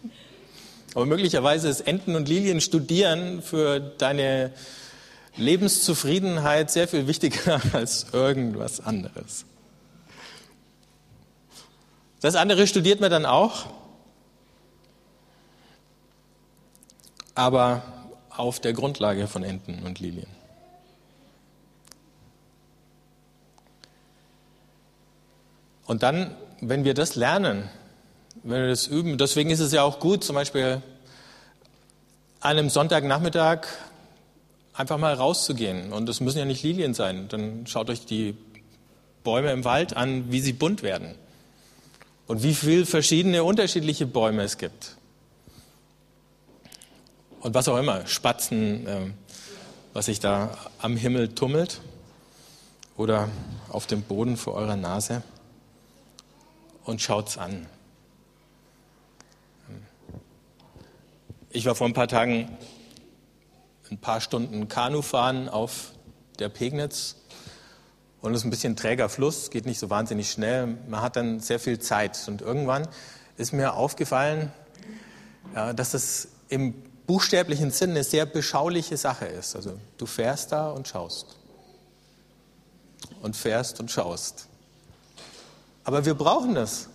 aber 0.94 1.04
möglicherweise 1.04 1.68
ist 1.68 1.82
Enten 1.82 2.16
und 2.16 2.28
Lilien 2.28 2.60
studieren 2.60 3.42
für 3.42 3.78
deine 3.80 4.52
Lebenszufriedenheit 5.38 6.70
sehr 6.70 6.88
viel 6.88 7.06
wichtiger 7.06 7.60
als 7.72 8.06
irgendwas 8.12 8.80
anderes. 8.80 9.44
Das 12.20 12.34
andere 12.34 12.66
studiert 12.66 13.00
man 13.00 13.10
dann 13.10 13.24
auch, 13.24 13.66
aber 17.34 17.82
auf 18.30 18.58
der 18.58 18.72
Grundlage 18.72 19.28
von 19.28 19.44
Enten 19.44 19.84
und 19.84 20.00
Lilien. 20.00 20.26
Und 25.86 26.02
dann, 26.02 26.34
wenn 26.60 26.84
wir 26.84 26.94
das 26.94 27.14
lernen, 27.14 27.70
wenn 28.42 28.62
wir 28.62 28.68
das 28.68 28.88
üben, 28.88 29.16
deswegen 29.16 29.50
ist 29.50 29.60
es 29.60 29.72
ja 29.72 29.82
auch 29.82 30.00
gut, 30.00 30.22
zum 30.24 30.34
Beispiel 30.34 30.82
an 32.40 32.50
einem 32.50 32.70
Sonntagnachmittag 32.70 33.66
einfach 34.78 34.96
mal 34.96 35.12
rauszugehen. 35.12 35.92
Und 35.92 36.08
es 36.08 36.20
müssen 36.20 36.38
ja 36.38 36.44
nicht 36.44 36.62
Lilien 36.62 36.94
sein. 36.94 37.28
Dann 37.28 37.66
schaut 37.66 37.90
euch 37.90 38.06
die 38.06 38.36
Bäume 39.24 39.52
im 39.52 39.64
Wald 39.64 39.96
an, 39.96 40.30
wie 40.30 40.40
sie 40.40 40.52
bunt 40.52 40.82
werden. 40.82 41.16
Und 42.28 42.42
wie 42.42 42.54
viele 42.54 42.86
verschiedene 42.86 43.42
unterschiedliche 43.42 44.06
Bäume 44.06 44.42
es 44.42 44.56
gibt. 44.56 44.96
Und 47.40 47.54
was 47.54 47.68
auch 47.68 47.76
immer, 47.76 48.06
Spatzen, 48.06 48.86
äh, 48.86 49.00
was 49.94 50.06
sich 50.06 50.20
da 50.20 50.56
am 50.78 50.96
Himmel 50.96 51.34
tummelt 51.34 51.80
oder 52.96 53.28
auf 53.70 53.86
dem 53.86 54.02
Boden 54.02 54.36
vor 54.36 54.54
eurer 54.54 54.76
Nase. 54.76 55.22
Und 56.84 57.02
schaut's 57.02 57.36
an. 57.36 57.66
Ich 61.50 61.66
war 61.66 61.74
vor 61.74 61.86
ein 61.86 61.94
paar 61.94 62.08
Tagen 62.08 62.56
ein 63.90 63.98
paar 63.98 64.20
Stunden 64.20 64.68
Kanu 64.68 65.02
fahren 65.02 65.48
auf 65.48 65.92
der 66.38 66.48
Pegnitz. 66.48 67.16
Und 68.20 68.34
es 68.34 68.40
ist 68.40 68.44
ein 68.44 68.50
bisschen 68.50 68.76
träger 68.76 69.08
Fluss, 69.08 69.50
geht 69.50 69.64
nicht 69.66 69.78
so 69.78 69.90
wahnsinnig 69.90 70.30
schnell. 70.30 70.78
Man 70.88 71.02
hat 71.02 71.16
dann 71.16 71.40
sehr 71.40 71.60
viel 71.60 71.78
Zeit. 71.78 72.18
Und 72.26 72.42
irgendwann 72.42 72.88
ist 73.36 73.52
mir 73.52 73.74
aufgefallen, 73.74 74.52
dass 75.54 75.92
das 75.92 76.28
im 76.48 76.74
buchstäblichen 77.06 77.70
Sinn 77.70 77.90
eine 77.90 78.04
sehr 78.04 78.26
beschauliche 78.26 78.96
Sache 78.96 79.26
ist. 79.26 79.56
Also 79.56 79.78
du 79.96 80.06
fährst 80.06 80.52
da 80.52 80.70
und 80.70 80.88
schaust. 80.88 81.36
Und 83.22 83.36
fährst 83.36 83.80
und 83.80 83.90
schaust. 83.90 84.48
Aber 85.84 86.04
wir 86.04 86.14
brauchen 86.14 86.54
das. 86.54 86.88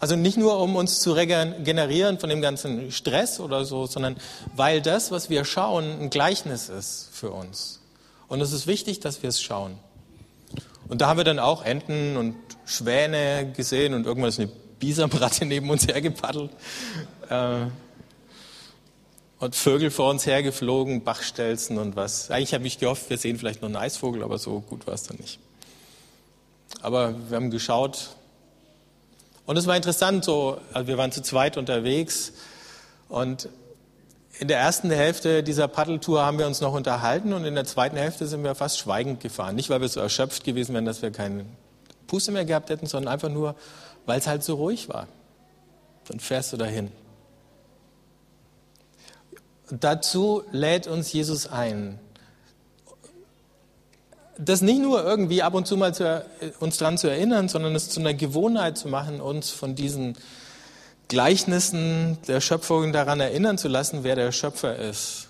Also 0.00 0.16
nicht 0.16 0.38
nur, 0.38 0.58
um 0.58 0.76
uns 0.76 1.00
zu 1.00 1.12
regenerieren 1.12 2.18
von 2.18 2.30
dem 2.30 2.40
ganzen 2.40 2.90
Stress 2.90 3.38
oder 3.38 3.66
so, 3.66 3.86
sondern 3.86 4.16
weil 4.56 4.80
das, 4.80 5.10
was 5.10 5.28
wir 5.28 5.44
schauen, 5.44 6.00
ein 6.00 6.10
Gleichnis 6.10 6.70
ist 6.70 7.10
für 7.12 7.30
uns. 7.30 7.80
Und 8.26 8.40
es 8.40 8.52
ist 8.52 8.66
wichtig, 8.66 9.00
dass 9.00 9.22
wir 9.22 9.28
es 9.28 9.42
schauen. 9.42 9.78
Und 10.88 11.02
da 11.02 11.08
haben 11.08 11.18
wir 11.18 11.24
dann 11.24 11.38
auch 11.38 11.62
Enten 11.64 12.16
und 12.16 12.34
Schwäne 12.64 13.52
gesehen 13.54 13.92
und 13.92 14.06
irgendwann 14.06 14.30
ist 14.30 14.40
eine 14.40 14.50
Bisamratte 14.78 15.44
neben 15.44 15.68
uns 15.68 15.86
hergepaddelt. 15.86 16.50
Äh, 17.28 17.66
und 19.38 19.54
Vögel 19.54 19.90
vor 19.90 20.10
uns 20.10 20.26
hergeflogen, 20.26 21.04
Bachstelzen 21.04 21.78
und 21.78 21.96
was. 21.96 22.30
Eigentlich 22.30 22.54
habe 22.54 22.66
ich 22.66 22.78
gehofft, 22.78 23.10
wir 23.10 23.18
sehen 23.18 23.38
vielleicht 23.38 23.60
noch 23.60 23.68
einen 23.68 23.76
Eisvogel, 23.76 24.22
aber 24.22 24.38
so 24.38 24.60
gut 24.60 24.86
war 24.86 24.94
es 24.94 25.02
dann 25.02 25.18
nicht. 25.18 25.38
Aber 26.80 27.14
wir 27.28 27.36
haben 27.36 27.50
geschaut, 27.50 28.10
und 29.50 29.56
es 29.56 29.66
war 29.66 29.74
interessant, 29.74 30.24
so, 30.24 30.60
also 30.72 30.86
wir 30.86 30.96
waren 30.96 31.10
zu 31.10 31.22
zweit 31.22 31.56
unterwegs 31.56 32.34
und 33.08 33.48
in 34.38 34.46
der 34.46 34.60
ersten 34.60 34.92
Hälfte 34.92 35.42
dieser 35.42 35.66
Paddeltour 35.66 36.24
haben 36.24 36.38
wir 36.38 36.46
uns 36.46 36.60
noch 36.60 36.72
unterhalten 36.72 37.32
und 37.32 37.44
in 37.44 37.56
der 37.56 37.64
zweiten 37.64 37.96
Hälfte 37.96 38.28
sind 38.28 38.44
wir 38.44 38.54
fast 38.54 38.78
schweigend 38.78 39.18
gefahren. 39.18 39.56
Nicht, 39.56 39.68
weil 39.68 39.80
wir 39.80 39.88
so 39.88 39.98
erschöpft 39.98 40.44
gewesen 40.44 40.72
wären, 40.72 40.84
dass 40.84 41.02
wir 41.02 41.10
keine 41.10 41.46
Puste 42.06 42.30
mehr 42.30 42.44
gehabt 42.44 42.70
hätten, 42.70 42.86
sondern 42.86 43.12
einfach 43.12 43.28
nur, 43.28 43.56
weil 44.06 44.20
es 44.20 44.28
halt 44.28 44.44
so 44.44 44.54
ruhig 44.54 44.88
war. 44.88 45.08
Dann 46.06 46.20
fährst 46.20 46.52
du 46.52 46.56
dahin. 46.56 46.92
Dazu 49.68 50.44
lädt 50.52 50.86
uns 50.86 51.12
Jesus 51.12 51.48
ein, 51.48 51.98
das 54.42 54.62
nicht 54.62 54.80
nur 54.80 55.04
irgendwie 55.04 55.42
ab 55.42 55.54
und 55.54 55.66
zu 55.66 55.76
mal 55.76 55.94
zu, 55.94 56.24
uns 56.60 56.78
daran 56.78 56.98
zu 56.98 57.08
erinnern, 57.08 57.48
sondern 57.48 57.74
es 57.74 57.90
zu 57.90 58.00
einer 58.00 58.14
Gewohnheit 58.14 58.78
zu 58.78 58.88
machen, 58.88 59.20
uns 59.20 59.50
von 59.50 59.74
diesen 59.74 60.16
Gleichnissen 61.08 62.18
der 62.28 62.40
Schöpfung 62.40 62.92
daran 62.92 63.20
erinnern 63.20 63.58
zu 63.58 63.68
lassen, 63.68 64.04
wer 64.04 64.16
der 64.16 64.32
Schöpfer 64.32 64.76
ist, 64.76 65.28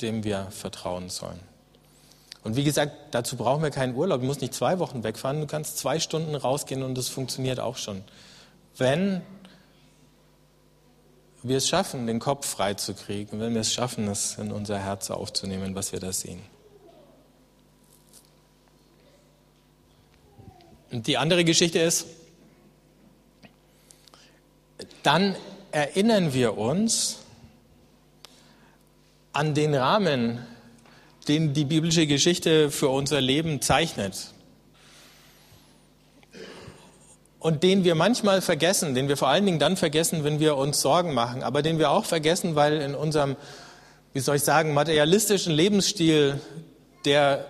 dem 0.00 0.24
wir 0.24 0.48
vertrauen 0.50 1.08
sollen. 1.08 1.40
Und 2.44 2.56
wie 2.56 2.64
gesagt, 2.64 2.92
dazu 3.12 3.36
brauchen 3.36 3.62
wir 3.62 3.70
keinen 3.70 3.94
Urlaub. 3.94 4.20
Du 4.20 4.26
musst 4.26 4.40
nicht 4.40 4.54
zwei 4.54 4.78
Wochen 4.78 5.04
wegfahren, 5.04 5.40
du 5.40 5.46
kannst 5.46 5.78
zwei 5.78 6.00
Stunden 6.00 6.34
rausgehen 6.34 6.82
und 6.82 6.96
das 6.96 7.08
funktioniert 7.08 7.60
auch 7.60 7.76
schon. 7.76 8.02
Wenn 8.76 9.22
wir 11.42 11.56
es 11.56 11.68
schaffen, 11.68 12.06
den 12.06 12.20
Kopf 12.20 12.46
frei 12.46 12.74
zu 12.74 12.94
kriegen, 12.94 13.40
wenn 13.40 13.54
wir 13.54 13.60
es 13.60 13.72
schaffen, 13.72 14.08
es 14.08 14.38
in 14.38 14.52
unser 14.52 14.78
Herz 14.78 15.10
aufzunehmen, 15.10 15.74
was 15.74 15.92
wir 15.92 16.00
da 16.00 16.12
sehen. 16.12 16.40
Und 20.92 21.06
die 21.06 21.16
andere 21.16 21.44
Geschichte 21.44 21.78
ist, 21.78 22.06
dann 25.02 25.34
erinnern 25.70 26.34
wir 26.34 26.58
uns 26.58 27.18
an 29.32 29.54
den 29.54 29.74
Rahmen, 29.74 30.46
den 31.28 31.54
die 31.54 31.64
biblische 31.64 32.06
Geschichte 32.06 32.70
für 32.70 32.90
unser 32.90 33.22
Leben 33.22 33.62
zeichnet. 33.62 34.32
Und 37.38 37.62
den 37.62 37.84
wir 37.84 37.94
manchmal 37.94 38.42
vergessen, 38.42 38.94
den 38.94 39.08
wir 39.08 39.16
vor 39.16 39.28
allen 39.28 39.46
Dingen 39.46 39.58
dann 39.58 39.78
vergessen, 39.78 40.24
wenn 40.24 40.40
wir 40.40 40.56
uns 40.56 40.82
Sorgen 40.82 41.14
machen, 41.14 41.42
aber 41.42 41.62
den 41.62 41.78
wir 41.78 41.90
auch 41.90 42.04
vergessen, 42.04 42.54
weil 42.54 42.80
in 42.82 42.94
unserem, 42.94 43.36
wie 44.12 44.20
soll 44.20 44.36
ich 44.36 44.42
sagen, 44.42 44.74
materialistischen 44.74 45.54
Lebensstil, 45.54 46.38
der 47.06 47.46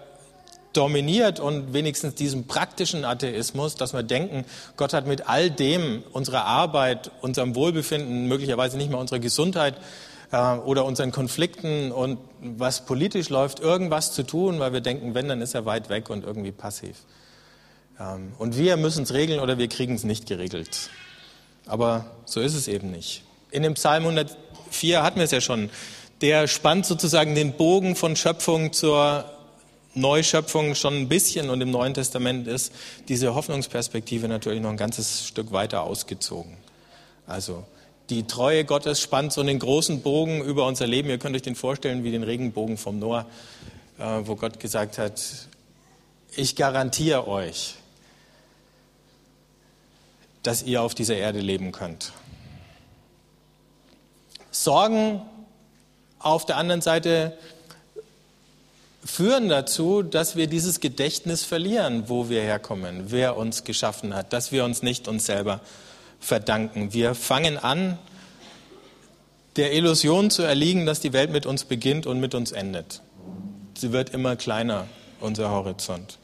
dominiert 0.73 1.41
und 1.41 1.73
wenigstens 1.73 2.14
diesem 2.14 2.47
praktischen 2.47 3.05
Atheismus, 3.05 3.75
dass 3.75 3.93
wir 3.93 4.02
denken, 4.02 4.45
Gott 4.76 4.93
hat 4.93 5.07
mit 5.07 5.29
all 5.29 5.50
dem, 5.50 6.02
unserer 6.12 6.45
Arbeit, 6.45 7.11
unserem 7.21 7.55
Wohlbefinden, 7.55 8.29
möglicherweise 8.29 8.76
nicht 8.76 8.91
mehr 8.91 8.99
unserer 8.99 9.19
Gesundheit 9.19 9.76
äh, 10.33 10.55
oder 10.57 10.85
unseren 10.85 11.12
Konflikten 11.12 11.93
und 11.93 12.19
was 12.41 12.85
politisch 12.85 13.29
läuft, 13.29 13.61
irgendwas 13.61 14.12
zu 14.12 14.23
tun, 14.23 14.59
weil 14.59 14.73
wir 14.73 14.81
denken, 14.81 15.14
wenn, 15.14 15.29
dann 15.29 15.41
ist 15.41 15.55
er 15.55 15.64
weit 15.67 15.88
weg 15.88 16.11
und 16.11 16.25
irgendwie 16.25 16.52
passiv. 16.52 16.97
Ähm, 18.00 18.33
und 18.38 18.57
wir 18.57 18.76
müssen 18.76 19.05
es 19.05 19.12
regeln 19.12 19.41
oder 19.41 19.59
wir 19.59 19.69
kriegen 19.69 19.95
es 19.95 20.05
nicht 20.05 20.26
geregelt. 20.26 20.91
Aber 21.67 22.07
so 22.25 22.41
ist 22.41 22.55
es 22.55 22.67
eben 22.69 22.91
nicht. 22.91 23.23
In 23.50 23.62
dem 23.62 23.75
Psalm 23.75 24.05
104 24.05 25.02
hatten 25.02 25.17
wir 25.17 25.25
es 25.25 25.31
ja 25.31 25.41
schon. 25.41 25.71
Der 26.21 26.49
spannt 26.49 26.87
sozusagen 26.87 27.35
den 27.35 27.52
Bogen 27.52 27.97
von 27.97 28.17
Schöpfung 28.17 28.73
zur 28.73 29.25
Neuschöpfung 29.95 30.75
schon 30.75 30.95
ein 30.95 31.09
bisschen 31.09 31.51
und 31.51 31.61
im 31.61 31.71
Neuen 31.71 31.95
Testament 31.95 32.49
ist 32.49 32.73
diese 33.09 33.35
Hoffnungsperspektive 33.35 34.29
natürlich 34.29 34.63
noch 34.63 34.71
ein 34.71 34.77
ganzes 34.77 35.27
Stück 35.27 35.53
weiter 35.53 35.83
ausgezogen. 35.83 36.57
Also 37.27 37.65
die 38.11 38.27
Treue 38.27 38.65
Gottes 38.65 39.01
spannt 39.01 39.33
so 39.33 39.41
einen 39.41 39.59
großen 39.59 40.03
Bogen 40.03 40.43
über 40.43 40.67
unser 40.67 40.87
Leben. 40.87 41.09
Ihr 41.09 41.19
könnt 41.19 41.37
euch 41.37 41.43
den 41.43 41.55
vorstellen 41.55 42.05
wie 42.05 42.11
den 42.11 42.23
Regenbogen 42.23 42.77
vom 42.77 42.99
Noah, 42.99 43.27
äh, 43.99 44.05
wo 44.25 44.35
Gott 44.35 44.61
gesagt 44.61 44.99
hat, 44.99 45.23
ich 46.35 46.57
garantiere 46.57 47.29
euch, 47.29 47.75
dass 50.43 50.63
ihr 50.63 50.83
auf 50.83 50.95
dieser 50.95 51.17
Erde 51.17 51.41
leben 51.41 51.73
könnt. 51.73 52.13
Sorgen 54.51 55.23
auf 56.19 56.47
der 56.47 56.57
anderen 56.57 56.81
Seite 56.81 57.37
führen 59.04 59.49
dazu, 59.49 60.02
dass 60.02 60.37
wir 60.37 60.47
dieses 60.47 60.80
Gedächtnis 60.80 61.44
verlieren, 61.44 62.04
wo 62.09 62.28
wir 62.28 62.42
herkommen, 62.42 63.06
wer 63.09 63.37
uns 63.37 63.64
geschaffen 63.64 64.14
hat, 64.14 64.32
dass 64.32 64.52
wir 64.52 64.64
uns 64.64 64.82
nicht 64.82 65.09
uns 65.09 65.26
selber 65.26 65.61
verdanken. 66.21 66.92
Wir 66.92 67.14
fangen 67.14 67.59
an, 67.59 67.99
der 69.56 69.75
Illusion 69.75 70.30
zu 70.30 70.42
erliegen, 70.42 70.87
dass 70.87 71.00
die 71.00 71.12
Welt 71.12 71.30
mit 71.30 71.47
uns 71.47 71.64
beginnt 71.64 72.06
und 72.06 72.21
mit 72.21 72.35
uns 72.35 72.52
endet. 72.52 73.02
Sie 73.76 73.92
wird 73.92 74.11
immer 74.11 74.37
kleiner, 74.37 74.87
unser 75.21 75.50
Horizont. 75.50 76.18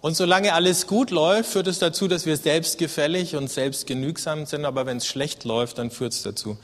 Und 0.00 0.16
solange 0.16 0.54
alles 0.54 0.86
gut 0.86 1.10
läuft, 1.10 1.50
führt 1.50 1.66
es 1.66 1.78
dazu, 1.78 2.08
dass 2.08 2.24
wir 2.24 2.36
selbstgefällig 2.36 3.36
und 3.36 3.50
selbstgenügsam 3.50 4.46
sind. 4.46 4.64
Aber 4.64 4.86
wenn 4.86 4.96
es 4.96 5.06
schlecht 5.06 5.44
läuft, 5.44 5.76
dann 5.76 5.90
führt 5.90 6.14
es 6.14 6.22
dazu, 6.22 6.56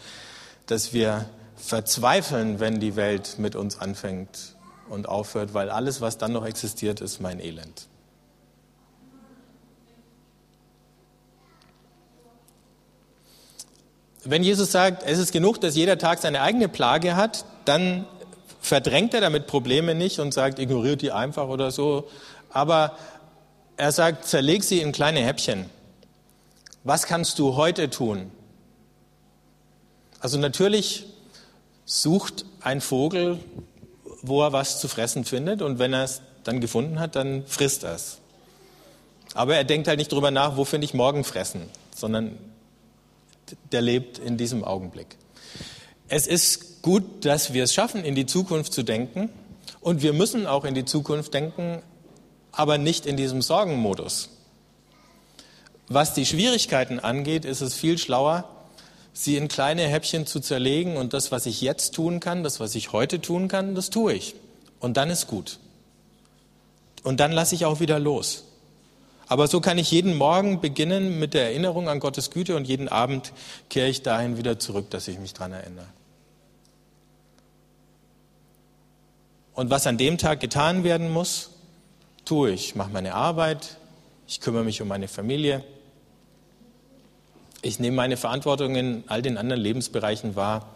dass 0.67 0.95
wir 0.95 1.29
verzweifeln, 1.57 2.61
wenn 2.61 2.81
die 2.81 2.97
Welt 2.97 3.35
mit 3.39 3.57
uns 3.57 3.79
anfängt 3.79 4.56
und 4.89 5.09
aufhört, 5.09 5.55
weil 5.55 5.71
alles, 5.71 6.01
was 6.01 6.19
dann 6.19 6.33
noch 6.33 6.45
existiert, 6.45 7.01
ist 7.01 7.21
mein 7.21 7.41
Elend. 7.41 7.89
Wenn 14.25 14.43
Jesus 14.43 14.73
sagt, 14.73 15.05
es 15.05 15.19
ist 15.19 15.33
genug, 15.33 15.61
dass 15.61 15.77
jeder 15.77 15.99
Tag 15.99 16.19
seine 16.19 16.41
eigene 16.41 16.69
Plage 16.69 17.15
hat, 17.15 17.45
dann 17.65 18.07
verdrängt 18.61 19.15
er 19.15 19.21
damit 19.21 19.47
Probleme 19.47 19.95
nicht 19.95 20.19
und 20.19 20.35
sagt, 20.35 20.59
ignoriert 20.59 21.01
die 21.01 21.13
einfach 21.13 21.47
oder 21.47 21.71
so. 21.71 22.09
Aber 22.51 22.97
er 23.77 23.93
sagt, 23.93 24.27
zerleg 24.27 24.65
sie 24.65 24.81
in 24.81 24.91
kleine 24.91 25.21
Häppchen. 25.21 25.67
Was 26.83 27.07
kannst 27.07 27.39
du 27.39 27.57
heute 27.57 27.91
tun? 27.91 28.33
Also 30.19 30.39
natürlich 30.39 31.07
sucht 31.85 32.45
ein 32.61 32.81
Vogel, 32.81 33.39
wo 34.29 34.43
er 34.43 34.53
was 34.53 34.81
zu 34.81 34.89
fressen 34.89 35.25
findet 35.25 35.63
und 35.63 35.79
wenn 35.79 35.93
er 35.93 36.05
es 36.05 36.23
dann 36.45 36.61
gefunden 36.61 37.01
hat, 37.01 37.17
dann 37.17 37.45
frisst 37.47 37.85
er 37.85 37.95
es. 37.95 38.19
Aber 39.35 39.57
er 39.57 39.65
denkt 39.65 39.89
halt 39.89 39.99
nicht 39.99 40.13
drüber 40.13 40.31
nach, 40.31 40.57
wo 40.57 40.65
finde 40.65 40.85
ich 40.85 40.95
morgen 40.95 41.25
fressen, 41.25 41.63
sondern 41.95 42.39
der 43.73 43.83
lebt 43.83 44.19
in 44.19 44.37
diesem 44.37 44.65
Augenblick. 44.65 45.17
Es 46.09 46.27
ist 46.27 46.83
gut, 46.83 47.25
dass 47.25 47.53
wir 47.53 47.65
es 47.65 47.75
schaffen, 47.75 48.05
in 48.05 48.15
die 48.15 48.27
Zukunft 48.27 48.73
zu 48.73 48.83
denken. 48.83 49.29
Und 49.81 50.03
wir 50.03 50.13
müssen 50.13 50.47
auch 50.47 50.65
in 50.65 50.75
die 50.75 50.85
Zukunft 50.85 51.35
denken, 51.35 51.83
aber 52.53 52.79
nicht 52.79 53.07
in 53.07 53.17
diesem 53.17 53.43
Sorgenmodus. 53.43 54.31
Was 55.89 56.15
die 56.15 56.27
Schwierigkeiten 56.27 56.99
angeht, 56.99 57.45
ist 57.45 57.61
es 57.61 57.75
viel 57.75 57.99
schlauer, 57.99 58.49
sie 59.17 59.37
in 59.37 59.49
kleine 59.49 59.83
Häppchen 59.89 60.27
zu 60.27 60.41
zerlegen 60.41 60.99
und 60.99 61.15
das, 61.15 61.33
was 61.33 61.47
ich 61.47 61.63
jetzt 61.63 61.95
tun 61.95 62.21
kann, 62.21 62.43
das, 62.43 62.61
was 62.61 62.75
ich 62.75 62.93
heute 62.93 63.19
tun 63.19 63.49
kann, 63.49 63.75
das 63.75 63.89
tue 63.89 64.13
ich. 64.13 64.35
Und 64.79 64.99
dann 64.99 65.09
ist 65.09 65.27
gut. 65.27 65.59
Und 67.03 67.19
dann 67.19 67.33
lasse 67.33 67.55
ich 67.55 67.65
auch 67.65 67.81
wieder 67.81 67.99
los. 67.99 68.45
Aber 69.27 69.49
so 69.49 69.63
kann 69.63 69.79
ich 69.79 69.91
jeden 69.91 70.15
Morgen 70.15 70.61
beginnen 70.61 71.19
mit 71.19 71.33
der 71.33 71.45
Erinnerung 71.45 71.89
an 71.89 71.99
Gottes 71.99 72.31
Güte 72.31 72.57
und 72.57 72.67
jeden 72.67 72.89
Abend 72.89 73.33
kehre 73.71 73.89
ich 73.89 74.03
dahin 74.03 74.37
wieder 74.37 74.59
zurück, 74.59 74.91
dass 74.91 75.09
ich 75.09 75.19
mich 75.19 75.33
daran 75.33 75.53
erinnere. 75.53 75.87
Und 79.55 79.71
was 79.71 79.87
an 79.87 79.97
dem 79.97 80.19
Tag 80.19 80.41
getan 80.41 80.85
werden 80.85 81.11
muss, 81.11 81.53
tue 82.27 82.51
ich. 82.51 82.67
Ich 82.67 82.75
mache 82.75 82.91
meine 82.91 83.15
Arbeit, 83.15 83.79
ich 84.29 84.41
kümmere 84.43 84.63
mich 84.63 84.83
um 84.83 84.89
meine 84.89 85.09
Familie, 85.09 85.65
ich 87.63 87.79
nehme 87.79 87.97
meine 87.97 88.17
Verantwortung 88.17 88.77
in 88.77 89.05
all 89.07 89.23
den 89.23 89.39
anderen 89.39 89.61
Lebensbereichen 89.61 90.37
wahr. 90.37 90.69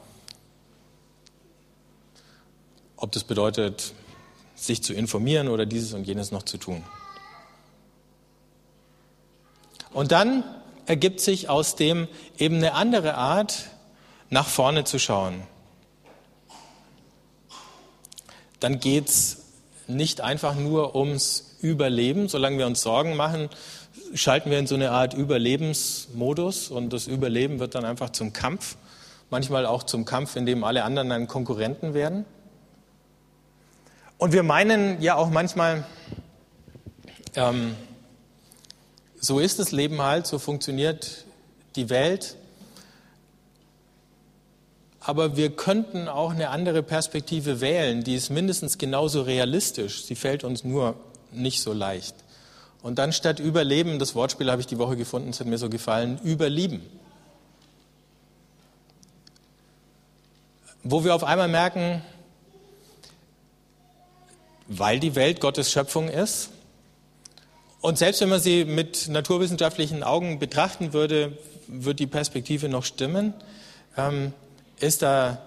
Ob 2.96 3.12
das 3.12 3.24
bedeutet, 3.24 3.92
sich 4.54 4.82
zu 4.82 4.92
informieren 4.92 5.48
oder 5.48 5.66
dieses 5.66 5.94
und 5.94 6.06
jenes 6.06 6.32
noch 6.32 6.42
zu 6.42 6.58
tun. 6.58 6.84
Und 9.92 10.12
dann 10.12 10.44
ergibt 10.86 11.20
sich 11.20 11.48
aus 11.48 11.76
dem 11.76 12.08
eben 12.38 12.56
eine 12.56 12.74
andere 12.74 13.14
Art, 13.14 13.66
nach 14.28 14.46
vorne 14.46 14.84
zu 14.84 14.98
schauen. 14.98 15.42
Dann 18.60 18.78
geht 18.78 19.08
es 19.08 19.38
nicht 19.86 20.20
einfach 20.20 20.54
nur 20.54 20.94
ums 20.94 21.56
Überleben. 21.60 22.28
Solange 22.28 22.58
wir 22.58 22.66
uns 22.66 22.82
Sorgen 22.82 23.16
machen, 23.16 23.48
schalten 24.14 24.50
wir 24.50 24.58
in 24.58 24.66
so 24.66 24.74
eine 24.74 24.90
Art 24.90 25.14
Überlebensmodus 25.14 26.70
und 26.70 26.92
das 26.92 27.06
Überleben 27.06 27.60
wird 27.60 27.74
dann 27.74 27.84
einfach 27.84 28.10
zum 28.10 28.32
Kampf. 28.32 28.76
Manchmal 29.30 29.66
auch 29.66 29.84
zum 29.84 30.04
Kampf, 30.04 30.36
in 30.36 30.46
dem 30.46 30.64
alle 30.64 30.82
anderen 30.84 31.08
dann 31.08 31.28
Konkurrenten 31.28 31.94
werden. 31.94 32.24
Und 34.18 34.32
wir 34.32 34.42
meinen 34.42 35.00
ja 35.00 35.14
auch 35.14 35.30
manchmal, 35.30 35.86
ähm, 37.36 37.74
so 39.18 39.38
ist 39.38 39.58
das 39.58 39.72
Leben 39.72 40.02
halt, 40.02 40.26
so 40.26 40.38
funktioniert 40.38 41.24
die 41.76 41.88
Welt. 41.88 42.36
Aber 44.98 45.36
wir 45.36 45.50
könnten 45.56 46.08
auch 46.08 46.32
eine 46.32 46.50
andere 46.50 46.82
Perspektive 46.82 47.60
wählen, 47.60 48.04
die 48.04 48.14
ist 48.14 48.30
mindestens 48.30 48.76
genauso 48.76 49.22
realistisch. 49.22 50.04
Sie 50.04 50.14
fällt 50.14 50.44
uns 50.44 50.64
nur 50.64 50.96
nicht 51.32 51.62
so 51.62 51.72
leicht. 51.72 52.14
Und 52.82 52.98
dann 52.98 53.12
statt 53.12 53.40
Überleben, 53.40 53.98
das 53.98 54.14
Wortspiel 54.14 54.50
habe 54.50 54.60
ich 54.60 54.66
die 54.66 54.78
Woche 54.78 54.96
gefunden, 54.96 55.30
es 55.30 55.40
hat 55.40 55.46
mir 55.46 55.58
so 55.58 55.68
gefallen, 55.68 56.18
Überlieben. 56.24 56.82
Wo 60.82 61.04
wir 61.04 61.14
auf 61.14 61.24
einmal 61.24 61.48
merken, 61.48 62.02
weil 64.66 64.98
die 64.98 65.14
Welt 65.14 65.40
Gottes 65.40 65.70
Schöpfung 65.70 66.08
ist, 66.08 66.50
und 67.82 67.96
selbst 67.96 68.20
wenn 68.20 68.28
man 68.28 68.40
sie 68.40 68.64
mit 68.64 69.08
naturwissenschaftlichen 69.08 70.02
Augen 70.02 70.38
betrachten 70.38 70.92
würde, 70.92 71.38
wird 71.66 71.98
die 71.98 72.06
Perspektive 72.06 72.68
noch 72.68 72.84
stimmen, 72.84 73.32
ähm, 73.96 74.34
ist 74.78 75.02
da 75.02 75.38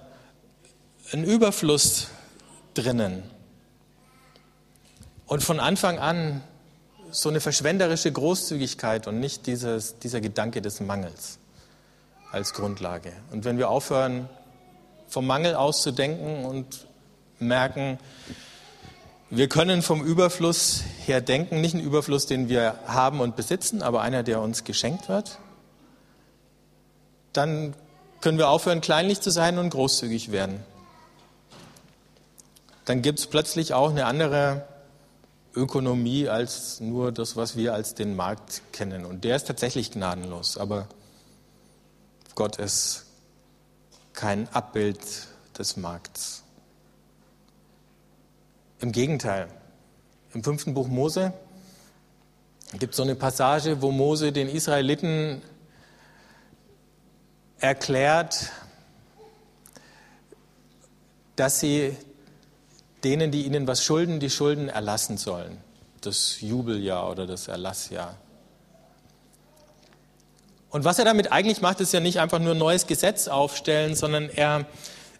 ein 1.11 1.23
Überfluss 1.23 2.07
drinnen. 2.73 3.23
Und 5.27 5.43
von 5.43 5.59
Anfang 5.59 5.99
an 5.99 6.41
so 7.13 7.29
eine 7.29 7.39
verschwenderische 7.39 8.11
Großzügigkeit 8.11 9.07
und 9.07 9.19
nicht 9.19 9.45
dieses, 9.45 9.99
dieser 9.99 10.19
Gedanke 10.19 10.61
des 10.61 10.79
Mangels 10.79 11.37
als 12.31 12.53
Grundlage. 12.53 13.13
Und 13.31 13.45
wenn 13.45 13.59
wir 13.59 13.69
aufhören, 13.69 14.27
vom 15.07 15.27
Mangel 15.27 15.53
auszudenken 15.53 16.43
und 16.43 16.87
merken, 17.37 17.99
wir 19.29 19.47
können 19.47 19.83
vom 19.83 20.03
Überfluss 20.03 20.83
her 21.05 21.21
denken, 21.21 21.61
nicht 21.61 21.75
einen 21.75 21.83
Überfluss, 21.83 22.25
den 22.25 22.49
wir 22.49 22.79
haben 22.87 23.19
und 23.19 23.35
besitzen, 23.35 23.83
aber 23.83 24.01
einer, 24.01 24.23
der 24.23 24.41
uns 24.41 24.63
geschenkt 24.63 25.07
wird. 25.07 25.37
Dann 27.31 27.75
können 28.21 28.39
wir 28.39 28.49
aufhören, 28.49 28.81
kleinlich 28.81 29.21
zu 29.21 29.29
sein 29.29 29.59
und 29.59 29.69
großzügig 29.69 30.31
werden. 30.31 30.63
Dann 32.85 33.03
gibt 33.03 33.19
es 33.19 33.27
plötzlich 33.27 33.73
auch 33.75 33.91
eine 33.91 34.05
andere 34.05 34.65
Ökonomie 35.55 36.27
als 36.27 36.79
nur 36.79 37.11
das, 37.11 37.35
was 37.35 37.55
wir 37.55 37.73
als 37.73 37.93
den 37.93 38.15
Markt 38.15 38.61
kennen. 38.71 39.05
Und 39.05 39.23
der 39.23 39.35
ist 39.35 39.47
tatsächlich 39.47 39.91
gnadenlos, 39.91 40.57
aber 40.57 40.87
Gott 42.35 42.57
ist 42.57 43.05
kein 44.13 44.47
Abbild 44.49 44.99
des 45.57 45.77
Markts. 45.77 46.43
Im 48.79 48.91
Gegenteil, 48.91 49.47
im 50.33 50.43
fünften 50.43 50.73
Buch 50.73 50.87
Mose 50.87 51.33
gibt 52.79 52.93
es 52.93 52.97
so 52.97 53.03
eine 53.03 53.15
Passage, 53.15 53.81
wo 53.81 53.91
Mose 53.91 54.31
den 54.31 54.49
Israeliten 54.49 55.41
erklärt, 57.59 58.51
dass 61.35 61.59
sie 61.59 61.95
denen, 63.03 63.31
die 63.31 63.43
ihnen 63.43 63.67
was 63.67 63.83
schulden, 63.83 64.19
die 64.19 64.29
Schulden 64.29 64.69
erlassen 64.69 65.17
sollen. 65.17 65.57
Das 66.01 66.41
Jubeljahr 66.41 67.09
oder 67.09 67.27
das 67.27 67.47
Erlassjahr. 67.47 68.17
Und 70.69 70.85
was 70.85 70.97
er 70.97 71.05
damit 71.05 71.31
eigentlich 71.31 71.61
macht, 71.61 71.81
ist 71.81 71.93
ja 71.93 71.99
nicht 71.99 72.19
einfach 72.19 72.39
nur 72.39 72.53
ein 72.53 72.57
neues 72.57 72.87
Gesetz 72.87 73.27
aufstellen, 73.27 73.95
sondern 73.95 74.29
er, 74.29 74.65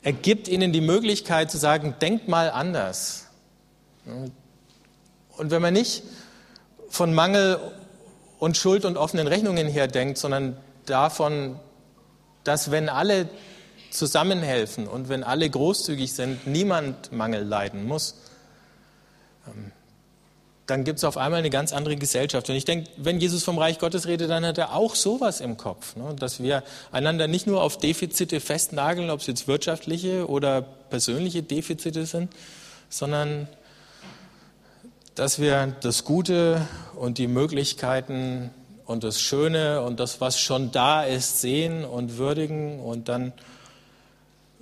er 0.01 0.13
gibt 0.13 0.47
ihnen 0.47 0.73
die 0.73 0.81
Möglichkeit 0.81 1.51
zu 1.51 1.57
sagen, 1.57 1.95
denkt 2.01 2.27
mal 2.27 2.49
anders. 2.49 3.27
Und 5.37 5.51
wenn 5.51 5.61
man 5.61 5.73
nicht 5.73 6.03
von 6.89 7.13
Mangel 7.13 7.59
und 8.39 8.57
Schuld 8.57 8.83
und 8.83 8.97
offenen 8.97 9.27
Rechnungen 9.27 9.67
her 9.67 9.87
denkt, 9.87 10.17
sondern 10.17 10.57
davon, 10.85 11.59
dass 12.43 12.71
wenn 12.71 12.89
alle 12.89 13.29
zusammenhelfen 13.93 14.87
und 14.87 15.09
wenn 15.09 15.23
alle 15.23 15.49
großzügig 15.49 16.13
sind, 16.13 16.47
niemand 16.47 17.11
Mangel 17.11 17.43
leiden 17.43 17.85
muss, 17.85 18.15
ähm, 19.47 19.71
dann 20.65 20.85
gibt 20.85 20.99
es 20.99 21.03
auf 21.03 21.17
einmal 21.17 21.39
eine 21.39 21.49
ganz 21.49 21.73
andere 21.73 21.97
Gesellschaft. 21.97 22.49
Und 22.49 22.55
ich 22.55 22.63
denke, 22.63 22.89
wenn 22.95 23.19
Jesus 23.19 23.43
vom 23.43 23.57
Reich 23.57 23.79
Gottes 23.79 24.07
redet, 24.07 24.29
dann 24.29 24.45
hat 24.45 24.57
er 24.57 24.73
auch 24.73 24.95
sowas 24.95 25.41
im 25.41 25.57
Kopf, 25.57 25.95
ne? 25.97 26.15
dass 26.17 26.41
wir 26.41 26.63
einander 26.91 27.27
nicht 27.27 27.47
nur 27.47 27.61
auf 27.61 27.77
Defizite 27.77 28.39
festnageln, 28.39 29.09
ob 29.09 29.19
es 29.19 29.27
jetzt 29.27 29.47
wirtschaftliche 29.47 30.27
oder 30.29 30.61
persönliche 30.61 31.43
Defizite 31.43 32.05
sind, 32.05 32.31
sondern 32.89 33.49
dass 35.15 35.39
wir 35.39 35.75
das 35.81 36.05
Gute 36.05 36.65
und 36.95 37.17
die 37.17 37.27
Möglichkeiten 37.27 38.51
und 38.85 39.03
das 39.03 39.21
Schöne 39.21 39.81
und 39.81 39.99
das, 39.99 40.21
was 40.21 40.39
schon 40.39 40.71
da 40.71 41.03
ist, 41.03 41.41
sehen 41.41 41.83
und 41.85 42.17
würdigen 42.17 42.79
und 42.79 43.09
dann 43.09 43.33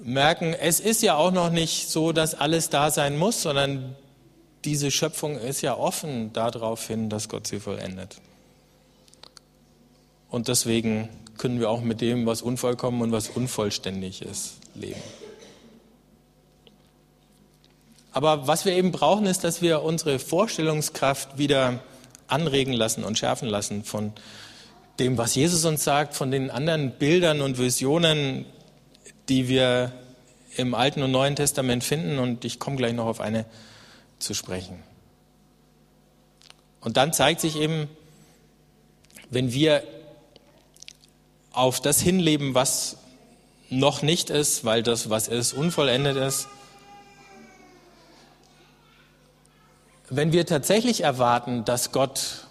merken, 0.03 0.53
es 0.53 0.79
ist 0.79 1.01
ja 1.01 1.15
auch 1.15 1.31
noch 1.31 1.51
nicht 1.51 1.89
so, 1.89 2.11
dass 2.11 2.35
alles 2.35 2.69
da 2.69 2.91
sein 2.91 3.17
muss, 3.17 3.41
sondern 3.41 3.95
diese 4.65 4.91
Schöpfung 4.91 5.37
ist 5.37 5.61
ja 5.61 5.77
offen 5.77 6.33
darauf 6.33 6.87
hin, 6.87 7.09
dass 7.09 7.29
Gott 7.29 7.47
sie 7.47 7.59
vollendet. 7.59 8.17
Und 10.29 10.47
deswegen 10.47 11.09
können 11.37 11.59
wir 11.59 11.69
auch 11.69 11.81
mit 11.81 12.01
dem, 12.01 12.25
was 12.25 12.41
unvollkommen 12.41 13.01
und 13.01 13.11
was 13.11 13.29
unvollständig 13.29 14.21
ist, 14.21 14.53
leben. 14.75 15.01
Aber 18.13 18.47
was 18.47 18.65
wir 18.65 18.73
eben 18.73 18.91
brauchen, 18.91 19.25
ist, 19.25 19.43
dass 19.43 19.61
wir 19.61 19.81
unsere 19.83 20.19
Vorstellungskraft 20.19 21.37
wieder 21.37 21.79
anregen 22.27 22.73
lassen 22.73 23.03
und 23.03 23.17
schärfen 23.17 23.47
lassen 23.47 23.83
von 23.83 24.13
dem, 24.99 25.17
was 25.17 25.35
Jesus 25.35 25.65
uns 25.65 25.83
sagt, 25.83 26.13
von 26.13 26.31
den 26.31 26.49
anderen 26.51 26.91
Bildern 26.91 27.41
und 27.41 27.57
Visionen, 27.57 28.45
die 29.31 29.47
wir 29.47 29.93
im 30.57 30.75
Alten 30.75 31.01
und 31.01 31.11
Neuen 31.11 31.37
Testament 31.37 31.85
finden. 31.85 32.19
Und 32.19 32.43
ich 32.43 32.59
komme 32.59 32.75
gleich 32.75 32.91
noch 32.91 33.05
auf 33.05 33.21
eine 33.21 33.45
zu 34.19 34.33
sprechen. 34.33 34.83
Und 36.81 36.97
dann 36.97 37.13
zeigt 37.13 37.39
sich 37.39 37.55
eben, 37.55 37.87
wenn 39.29 39.53
wir 39.53 39.83
auf 41.53 41.79
das 41.79 42.01
hinleben, 42.01 42.55
was 42.55 42.97
noch 43.69 44.01
nicht 44.01 44.29
ist, 44.29 44.65
weil 44.65 44.83
das, 44.83 45.09
was 45.09 45.29
ist, 45.29 45.53
unvollendet 45.53 46.17
ist, 46.17 46.49
wenn 50.09 50.33
wir 50.33 50.45
tatsächlich 50.45 51.01
erwarten, 51.01 51.63
dass 51.63 51.93
Gott 51.93 52.47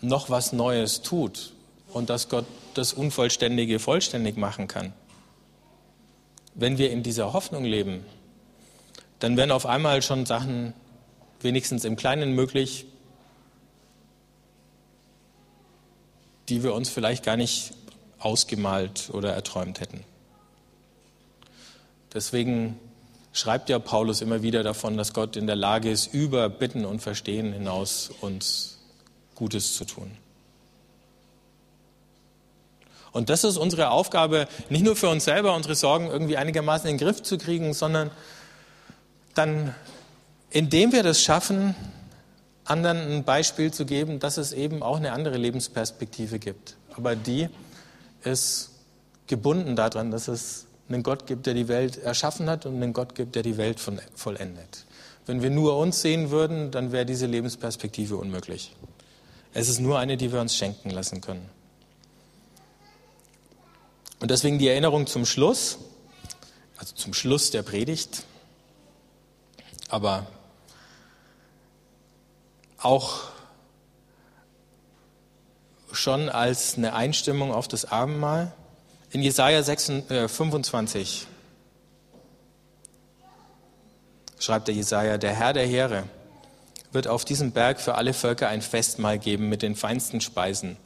noch 0.00 0.30
was 0.30 0.54
Neues 0.54 1.02
tut 1.02 1.53
und 1.94 2.10
dass 2.10 2.28
Gott 2.28 2.44
das 2.74 2.92
Unvollständige 2.92 3.78
vollständig 3.78 4.36
machen 4.36 4.68
kann, 4.68 4.92
wenn 6.54 6.76
wir 6.76 6.90
in 6.90 7.02
dieser 7.02 7.32
Hoffnung 7.32 7.64
leben, 7.64 8.04
dann 9.20 9.36
werden 9.36 9.52
auf 9.52 9.64
einmal 9.64 10.02
schon 10.02 10.26
Sachen 10.26 10.74
wenigstens 11.40 11.84
im 11.84 11.96
Kleinen 11.96 12.32
möglich, 12.32 12.86
die 16.48 16.62
wir 16.62 16.74
uns 16.74 16.88
vielleicht 16.88 17.24
gar 17.24 17.36
nicht 17.36 17.72
ausgemalt 18.18 19.10
oder 19.12 19.32
erträumt 19.32 19.80
hätten. 19.80 20.04
Deswegen 22.12 22.78
schreibt 23.32 23.68
ja 23.68 23.78
Paulus 23.78 24.20
immer 24.20 24.42
wieder 24.42 24.62
davon, 24.62 24.96
dass 24.96 25.12
Gott 25.12 25.36
in 25.36 25.46
der 25.46 25.56
Lage 25.56 25.90
ist, 25.90 26.12
über 26.12 26.48
Bitten 26.48 26.84
und 26.84 27.00
Verstehen 27.00 27.52
hinaus 27.52 28.10
uns 28.20 28.78
Gutes 29.34 29.74
zu 29.74 29.84
tun. 29.84 30.10
Und 33.14 33.30
das 33.30 33.44
ist 33.44 33.56
unsere 33.56 33.90
Aufgabe, 33.90 34.48
nicht 34.70 34.84
nur 34.84 34.96
für 34.96 35.08
uns 35.08 35.24
selber 35.24 35.54
unsere 35.54 35.76
Sorgen 35.76 36.08
irgendwie 36.08 36.36
einigermaßen 36.36 36.90
in 36.90 36.98
den 36.98 37.06
Griff 37.06 37.22
zu 37.22 37.38
kriegen, 37.38 37.72
sondern 37.72 38.10
dann, 39.34 39.72
indem 40.50 40.92
wir 40.92 41.04
das 41.04 41.22
schaffen, 41.22 41.76
anderen 42.64 42.98
ein 42.98 43.24
Beispiel 43.24 43.72
zu 43.72 43.86
geben, 43.86 44.18
dass 44.18 44.36
es 44.36 44.52
eben 44.52 44.82
auch 44.82 44.96
eine 44.96 45.12
andere 45.12 45.36
Lebensperspektive 45.36 46.40
gibt. 46.40 46.76
Aber 46.96 47.14
die 47.14 47.48
ist 48.24 48.72
gebunden 49.28 49.76
daran, 49.76 50.10
dass 50.10 50.26
es 50.26 50.66
einen 50.88 51.04
Gott 51.04 51.28
gibt, 51.28 51.46
der 51.46 51.54
die 51.54 51.68
Welt 51.68 51.96
erschaffen 51.98 52.50
hat 52.50 52.66
und 52.66 52.74
einen 52.82 52.92
Gott 52.92 53.14
gibt, 53.14 53.36
der 53.36 53.44
die 53.44 53.56
Welt 53.56 53.78
vollendet. 54.16 54.86
Wenn 55.24 55.40
wir 55.40 55.50
nur 55.50 55.78
uns 55.78 56.02
sehen 56.02 56.32
würden, 56.32 56.72
dann 56.72 56.90
wäre 56.90 57.06
diese 57.06 57.26
Lebensperspektive 57.26 58.16
unmöglich. 58.16 58.74
Es 59.52 59.68
ist 59.68 59.78
nur 59.78 60.00
eine, 60.00 60.16
die 60.16 60.32
wir 60.32 60.40
uns 60.40 60.56
schenken 60.56 60.90
lassen 60.90 61.20
können. 61.20 61.48
Und 64.24 64.30
deswegen 64.30 64.58
die 64.58 64.68
Erinnerung 64.68 65.06
zum 65.06 65.26
Schluss, 65.26 65.76
also 66.78 66.94
zum 66.94 67.12
Schluss 67.12 67.50
der 67.50 67.60
Predigt, 67.60 68.22
aber 69.90 70.26
auch 72.78 73.24
schon 75.92 76.30
als 76.30 76.78
eine 76.78 76.94
Einstimmung 76.94 77.52
auf 77.52 77.68
das 77.68 77.84
Abendmahl. 77.84 78.54
In 79.10 79.20
Jesaja 79.20 79.62
25 79.62 81.26
äh, 83.28 84.42
schreibt 84.42 84.68
der 84.68 84.74
Jesaja: 84.74 85.18
Der 85.18 85.34
Herr 85.34 85.52
der 85.52 85.66
Heere 85.66 86.04
wird 86.92 87.08
auf 87.08 87.26
diesem 87.26 87.52
Berg 87.52 87.78
für 87.78 87.96
alle 87.96 88.14
Völker 88.14 88.48
ein 88.48 88.62
Festmahl 88.62 89.18
geben 89.18 89.50
mit 89.50 89.60
den 89.60 89.76
feinsten 89.76 90.22
Speisen. 90.22 90.78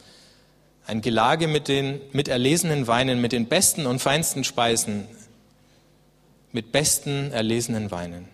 Ein 0.89 1.03
Gelage 1.03 1.49
mit 1.49 1.69
den 1.69 2.01
mit 2.13 2.29
erlesenen 2.29 2.87
Weinen, 2.87 3.21
mit 3.21 3.33
den 3.33 3.47
besten 3.47 3.85
und 3.85 3.99
feinsten 3.99 4.43
Speisen, 4.43 5.07
mit 6.51 6.73
besten 6.73 7.31
erlesenen 7.31 7.91
Weinen. 7.91 8.27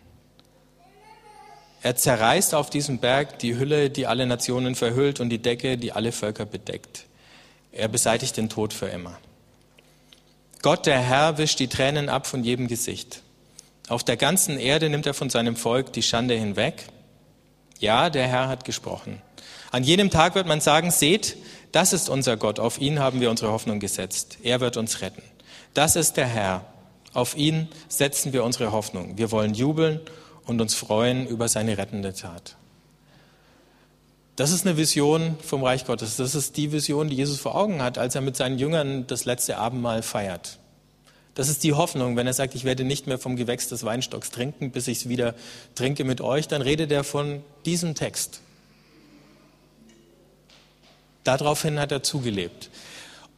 Er 1.83 1.97
zerreißt 1.97 2.55
auf 2.55 2.71
diesem 2.71 2.99
Berg 2.99 3.41
die 3.41 3.59
Hülle, 3.59 3.91
die 3.91 4.07
alle 4.07 4.25
Nationen 4.25 4.77
verhüllt 4.77 5.19
und 5.19 5.31
die 5.31 5.43
Decke, 5.43 5.77
die 5.77 5.91
alle 5.91 6.13
Völker 6.13 6.47
bedeckt. 6.47 7.07
Er 7.73 7.89
beseitigt 7.89 8.37
den 8.37 8.49
Tod 8.49 8.73
für 8.73 8.87
immer. 8.87 9.19
Gott, 10.63 10.87
der 10.87 11.01
Herr, 11.01 11.39
wischt 11.39 11.59
die 11.59 11.67
Tränen 11.67 12.09
ab 12.09 12.25
von 12.25 12.45
jedem 12.45 12.69
Gesicht. 12.69 13.23
Auf 13.89 14.05
der 14.05 14.17
ganzen 14.17 14.61
Erde 14.61 14.89
nimmt 14.91 15.07
er 15.07 15.15
von 15.15 15.29
seinem 15.29 15.57
Volk 15.57 15.93
die 15.93 16.05
Schande 16.05 16.35
hinweg. 16.35 16.85
Ja, 17.81 18.11
der 18.11 18.29
Herr 18.29 18.47
hat 18.47 18.65
gesprochen. 18.65 19.21
An 19.73 19.83
jenem 19.83 20.09
Tag 20.09 20.37
wird 20.37 20.47
man 20.47 20.61
sagen, 20.61 20.93
seht, 20.93 21.37
das 21.75 21.93
ist 21.93 22.09
unser 22.09 22.37
Gott, 22.37 22.61
auf 22.61 22.81
ihn 22.81 23.01
haben 23.01 23.21
wir 23.21 23.31
unsere 23.31 23.51
Hoffnung 23.51 23.81
gesetzt. 23.81 24.39
Er 24.45 24.61
wird 24.61 24.77
uns 24.77 25.01
retten. 25.01 25.23
Das 25.75 25.97
ist 25.97 26.17
der 26.17 26.27
Herr, 26.27 26.65
auf 27.15 27.37
ihn 27.37 27.69
setzen 27.89 28.33
wir 28.33 28.45
unsere 28.45 28.71
Hoffnung. 28.71 29.19
Wir 29.19 29.33
wollen 29.33 29.55
jubeln 29.55 30.01
und 30.47 30.61
uns 30.61 30.75
freuen 30.75 31.27
über 31.27 31.49
seine 31.49 31.77
rettende 31.77 32.15
Tat. 32.15 32.57
Das 34.37 34.53
ist 34.53 34.65
eine 34.67 34.77
Vision 34.77 35.37
vom 35.43 35.65
Reich 35.65 35.85
Gottes. 35.85 36.17
Das 36.17 36.37
ist 36.37 36.57
die 36.57 36.71
Vision, 36.71 37.09
die 37.09 37.17
Jesus 37.17 37.41
vor 37.41 37.57
Augen 37.57 37.83
hat, 37.83 37.99
als 37.99 38.15
er 38.15 38.21
mit 38.21 38.37
seinen 38.37 38.59
Jüngern 38.59 39.07
das 39.09 39.25
letzte 39.25 39.59
Abendmahl 39.59 40.03
feiert. 40.03 40.61
Das 41.35 41.49
ist 41.49 41.65
die 41.65 41.73
Hoffnung, 41.73 42.17
wenn 42.17 42.29
er 42.29 42.35
sagt, 42.35 42.55
ich 42.55 42.63
werde 42.63 42.85
nicht 42.85 43.09
mehr 43.09 43.19
vom 43.19 43.35
Gewächs 43.35 43.69
des 43.69 43.83
Weinstocks 43.83 44.31
trinken, 44.31 44.71
bis 44.71 44.87
ich 44.87 44.99
es 44.99 45.09
wieder 45.09 45.35
trinke 45.75 46.05
mit 46.05 46.21
euch, 46.21 46.47
dann 46.47 46.63
redet 46.63 46.93
er 46.93 47.03
von 47.03 47.43
diesem 47.65 47.97
Text. 47.97 48.41
Daraufhin 51.25 51.81
hat 51.81 51.91
er 51.91 52.03
zugelebt. 52.03 52.71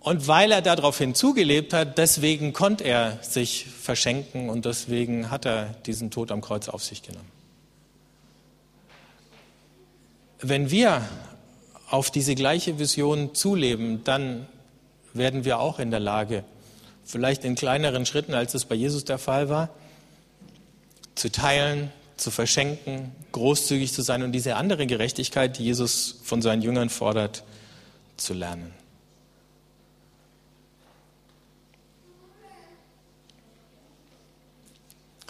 Und 0.00 0.28
weil 0.28 0.52
er 0.52 0.62
daraufhin 0.62 1.14
zugelebt 1.14 1.72
hat, 1.72 1.98
deswegen 1.98 2.52
konnte 2.52 2.84
er 2.84 3.18
sich 3.22 3.66
verschenken 3.66 4.50
und 4.50 4.64
deswegen 4.64 5.30
hat 5.30 5.46
er 5.46 5.74
diesen 5.86 6.10
Tod 6.10 6.30
am 6.30 6.40
Kreuz 6.42 6.68
auf 6.68 6.84
sich 6.84 7.02
genommen. 7.02 7.30
Wenn 10.38 10.70
wir 10.70 11.02
auf 11.90 12.10
diese 12.10 12.34
gleiche 12.34 12.78
Vision 12.78 13.34
zuleben, 13.34 14.04
dann 14.04 14.46
werden 15.12 15.44
wir 15.44 15.58
auch 15.58 15.78
in 15.78 15.90
der 15.90 16.00
Lage, 16.00 16.44
vielleicht 17.04 17.44
in 17.44 17.54
kleineren 17.54 18.06
Schritten, 18.06 18.34
als 18.34 18.54
es 18.54 18.64
bei 18.64 18.74
Jesus 18.74 19.04
der 19.04 19.18
Fall 19.18 19.48
war, 19.48 19.70
zu 21.14 21.32
teilen, 21.32 21.90
zu 22.16 22.30
verschenken, 22.30 23.12
großzügig 23.32 23.92
zu 23.92 24.02
sein 24.02 24.22
und 24.22 24.32
diese 24.32 24.56
andere 24.56 24.86
Gerechtigkeit, 24.86 25.58
die 25.58 25.64
Jesus 25.64 26.20
von 26.22 26.42
seinen 26.42 26.62
Jüngern 26.62 26.90
fordert, 26.90 27.44
zu 28.16 28.34
lernen. 28.34 28.74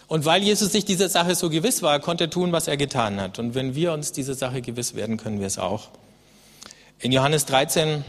Und 0.08 0.24
weil 0.24 0.42
Jesus 0.42 0.70
sich 0.70 0.84
dieser 0.84 1.08
Sache 1.08 1.34
so 1.34 1.50
gewiss 1.50 1.82
war, 1.82 1.98
konnte 1.98 2.24
er 2.24 2.30
tun, 2.30 2.52
was 2.52 2.68
er 2.68 2.76
getan 2.76 3.20
hat. 3.20 3.38
Und 3.38 3.54
wenn 3.54 3.74
wir 3.74 3.92
uns 3.92 4.12
dieser 4.12 4.34
Sache 4.34 4.62
gewiss 4.62 4.94
werden, 4.94 5.16
können 5.16 5.40
wir 5.40 5.48
es 5.48 5.58
auch. 5.58 5.88
In 7.00 7.10
Johannes 7.10 7.44
13, 7.46 8.04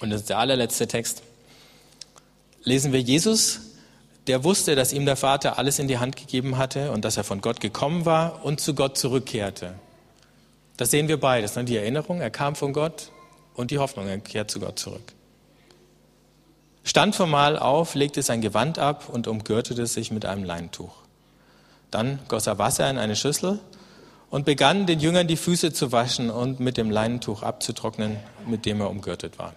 und 0.00 0.10
das 0.10 0.22
ist 0.22 0.30
der 0.30 0.38
allerletzte 0.38 0.86
Text, 0.86 1.22
lesen 2.62 2.92
wir 2.92 3.00
Jesus, 3.00 3.60
der 4.28 4.44
wusste, 4.44 4.76
dass 4.76 4.92
ihm 4.92 5.04
der 5.04 5.16
Vater 5.16 5.58
alles 5.58 5.80
in 5.80 5.88
die 5.88 5.98
Hand 5.98 6.16
gegeben 6.16 6.56
hatte 6.58 6.92
und 6.92 7.04
dass 7.04 7.16
er 7.16 7.24
von 7.24 7.40
Gott 7.40 7.60
gekommen 7.60 8.04
war 8.04 8.44
und 8.44 8.60
zu 8.60 8.74
Gott 8.74 8.96
zurückkehrte. 8.96 9.74
Das 10.76 10.92
sehen 10.92 11.08
wir 11.08 11.18
beides, 11.18 11.56
ne? 11.56 11.64
die 11.64 11.76
Erinnerung, 11.76 12.20
er 12.20 12.30
kam 12.30 12.54
von 12.54 12.72
Gott 12.72 13.10
und 13.54 13.70
die 13.70 13.78
Hoffnung, 13.78 14.08
er 14.08 14.18
kehrt 14.18 14.50
zu 14.50 14.60
Gott 14.60 14.78
zurück 14.78 15.12
stand 16.84 17.14
vom 17.14 17.30
Mahl 17.30 17.58
auf, 17.58 17.94
legte 17.94 18.22
sein 18.22 18.40
Gewand 18.40 18.78
ab 18.78 19.08
und 19.08 19.26
umgürtete 19.26 19.86
sich 19.86 20.10
mit 20.10 20.24
einem 20.24 20.44
Leintuch. 20.44 20.94
Dann 21.90 22.18
goss 22.28 22.46
er 22.46 22.58
Wasser 22.58 22.88
in 22.90 22.98
eine 22.98 23.16
Schüssel 23.16 23.60
und 24.30 24.44
begann 24.44 24.86
den 24.86 25.00
Jüngern 25.00 25.28
die 25.28 25.36
Füße 25.36 25.72
zu 25.72 25.92
waschen 25.92 26.30
und 26.30 26.58
mit 26.60 26.76
dem 26.76 26.90
Leinentuch 26.90 27.42
abzutrocknen, 27.42 28.16
mit 28.46 28.66
dem 28.66 28.80
er 28.80 28.90
umgürtet 28.90 29.38
war. 29.38 29.54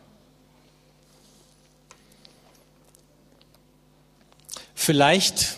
Vielleicht 4.75 5.58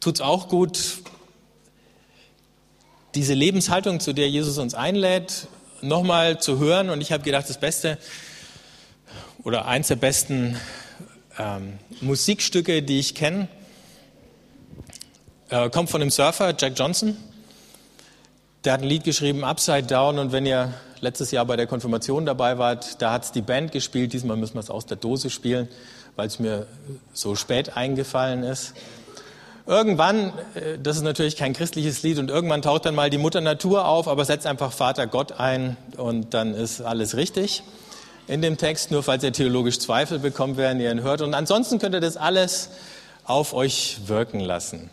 tut 0.00 0.16
es 0.16 0.20
auch 0.20 0.48
gut, 0.48 0.98
diese 3.14 3.34
Lebenshaltung, 3.34 4.00
zu 4.00 4.12
der 4.12 4.30
Jesus 4.30 4.58
uns 4.58 4.74
einlädt, 4.74 5.48
nochmal 5.84 6.40
zu 6.40 6.58
hören. 6.58 6.90
Und 6.90 7.00
ich 7.00 7.12
habe 7.12 7.22
gedacht, 7.22 7.48
das 7.48 7.58
Beste 7.58 7.98
oder 9.42 9.66
eins 9.66 9.88
der 9.88 9.96
besten 9.96 10.58
ähm, 11.38 11.78
Musikstücke, 12.00 12.82
die 12.82 12.98
ich 12.98 13.14
kenne, 13.14 13.48
äh, 15.50 15.68
kommt 15.70 15.90
von 15.90 16.00
dem 16.00 16.10
Surfer 16.10 16.54
Jack 16.58 16.72
Johnson. 16.76 17.16
Der 18.64 18.72
hat 18.72 18.80
ein 18.80 18.88
Lied 18.88 19.04
geschrieben, 19.04 19.44
Upside 19.44 19.84
Down. 19.84 20.18
Und 20.18 20.32
wenn 20.32 20.46
ihr 20.46 20.72
letztes 21.00 21.30
Jahr 21.30 21.44
bei 21.44 21.56
der 21.56 21.66
Konfirmation 21.66 22.24
dabei 22.24 22.56
wart, 22.58 23.02
da 23.02 23.12
hat 23.12 23.24
es 23.24 23.32
die 23.32 23.42
Band 23.42 23.72
gespielt. 23.72 24.12
Diesmal 24.14 24.36
müssen 24.36 24.54
wir 24.54 24.60
es 24.60 24.70
aus 24.70 24.86
der 24.86 24.96
Dose 24.96 25.28
spielen, 25.28 25.68
weil 26.16 26.26
es 26.26 26.38
mir 26.38 26.66
so 27.12 27.36
spät 27.36 27.76
eingefallen 27.76 28.42
ist. 28.42 28.72
Irgendwann, 29.66 30.32
äh, 30.54 30.78
das 30.78 30.96
ist 30.96 31.02
natürlich 31.02 31.36
kein 31.36 31.54
christliches 31.54 32.02
Lied, 32.02 32.18
und 32.18 32.30
irgendwann 32.30 32.60
taucht 32.62 32.84
dann 32.84 32.94
mal 32.94 33.08
die 33.08 33.18
Mutter 33.18 33.40
Natur 33.40 33.86
auf, 33.86 34.08
aber 34.08 34.24
setzt 34.24 34.46
einfach 34.46 34.72
Vater 34.72 35.06
Gott 35.06 35.32
ein 35.32 35.76
und 35.96 36.34
dann 36.34 36.54
ist 36.54 36.82
alles 36.82 37.16
richtig 37.16 37.62
in 38.26 38.42
dem 38.42 38.56
Text, 38.56 38.90
nur 38.90 39.02
falls 39.02 39.22
ihr 39.24 39.32
theologisch 39.32 39.78
Zweifel 39.78 40.18
bekommt, 40.18 40.56
während 40.56 40.80
ihr 40.80 40.90
ihn 40.90 41.02
hört. 41.02 41.20
Und 41.22 41.34
ansonsten 41.34 41.78
könnt 41.78 41.94
ihr 41.94 42.00
das 42.00 42.16
alles 42.16 42.70
auf 43.24 43.54
euch 43.54 44.00
wirken 44.06 44.40
lassen. 44.40 44.90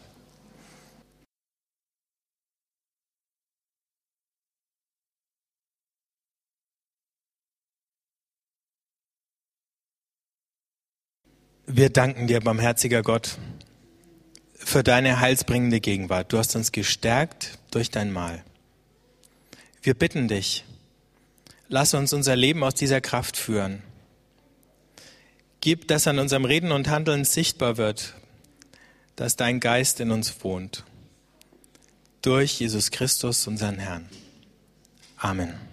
Wir 11.68 11.90
danken 11.90 12.28
dir, 12.28 12.42
barmherziger 12.42 13.02
Gott, 13.02 13.38
für 14.64 14.84
deine 14.84 15.20
heilsbringende 15.20 15.80
Gegenwart. 15.80 16.32
Du 16.32 16.38
hast 16.38 16.56
uns 16.56 16.72
gestärkt 16.72 17.58
durch 17.72 17.92
dein 17.92 18.12
Mahl. 18.12 18.44
Wir 19.82 19.94
bitten 19.94 20.28
dich, 20.28 20.64
lass 21.68 21.94
uns 21.94 22.14
unser 22.14 22.36
Leben 22.36 22.64
aus 22.64 22.76
dieser 22.76 23.02
Kraft 23.02 23.38
führen. 23.38 23.82
Gib, 25.60 25.88
dass 25.88 26.08
an 26.08 26.20
unserem 26.20 26.46
Reden 26.46 26.72
und 26.72 26.90
Handeln 26.90 27.26
sichtbar 27.26 27.78
wird, 27.78 28.16
dass 29.16 29.36
dein 29.36 29.60
Geist 29.60 30.00
in 30.00 30.12
uns 30.12 30.44
wohnt. 30.44 30.84
Durch 32.22 32.60
Jesus 32.60 32.92
Christus, 32.92 33.48
unseren 33.48 33.80
Herrn. 33.80 34.10
Amen. 35.18 35.71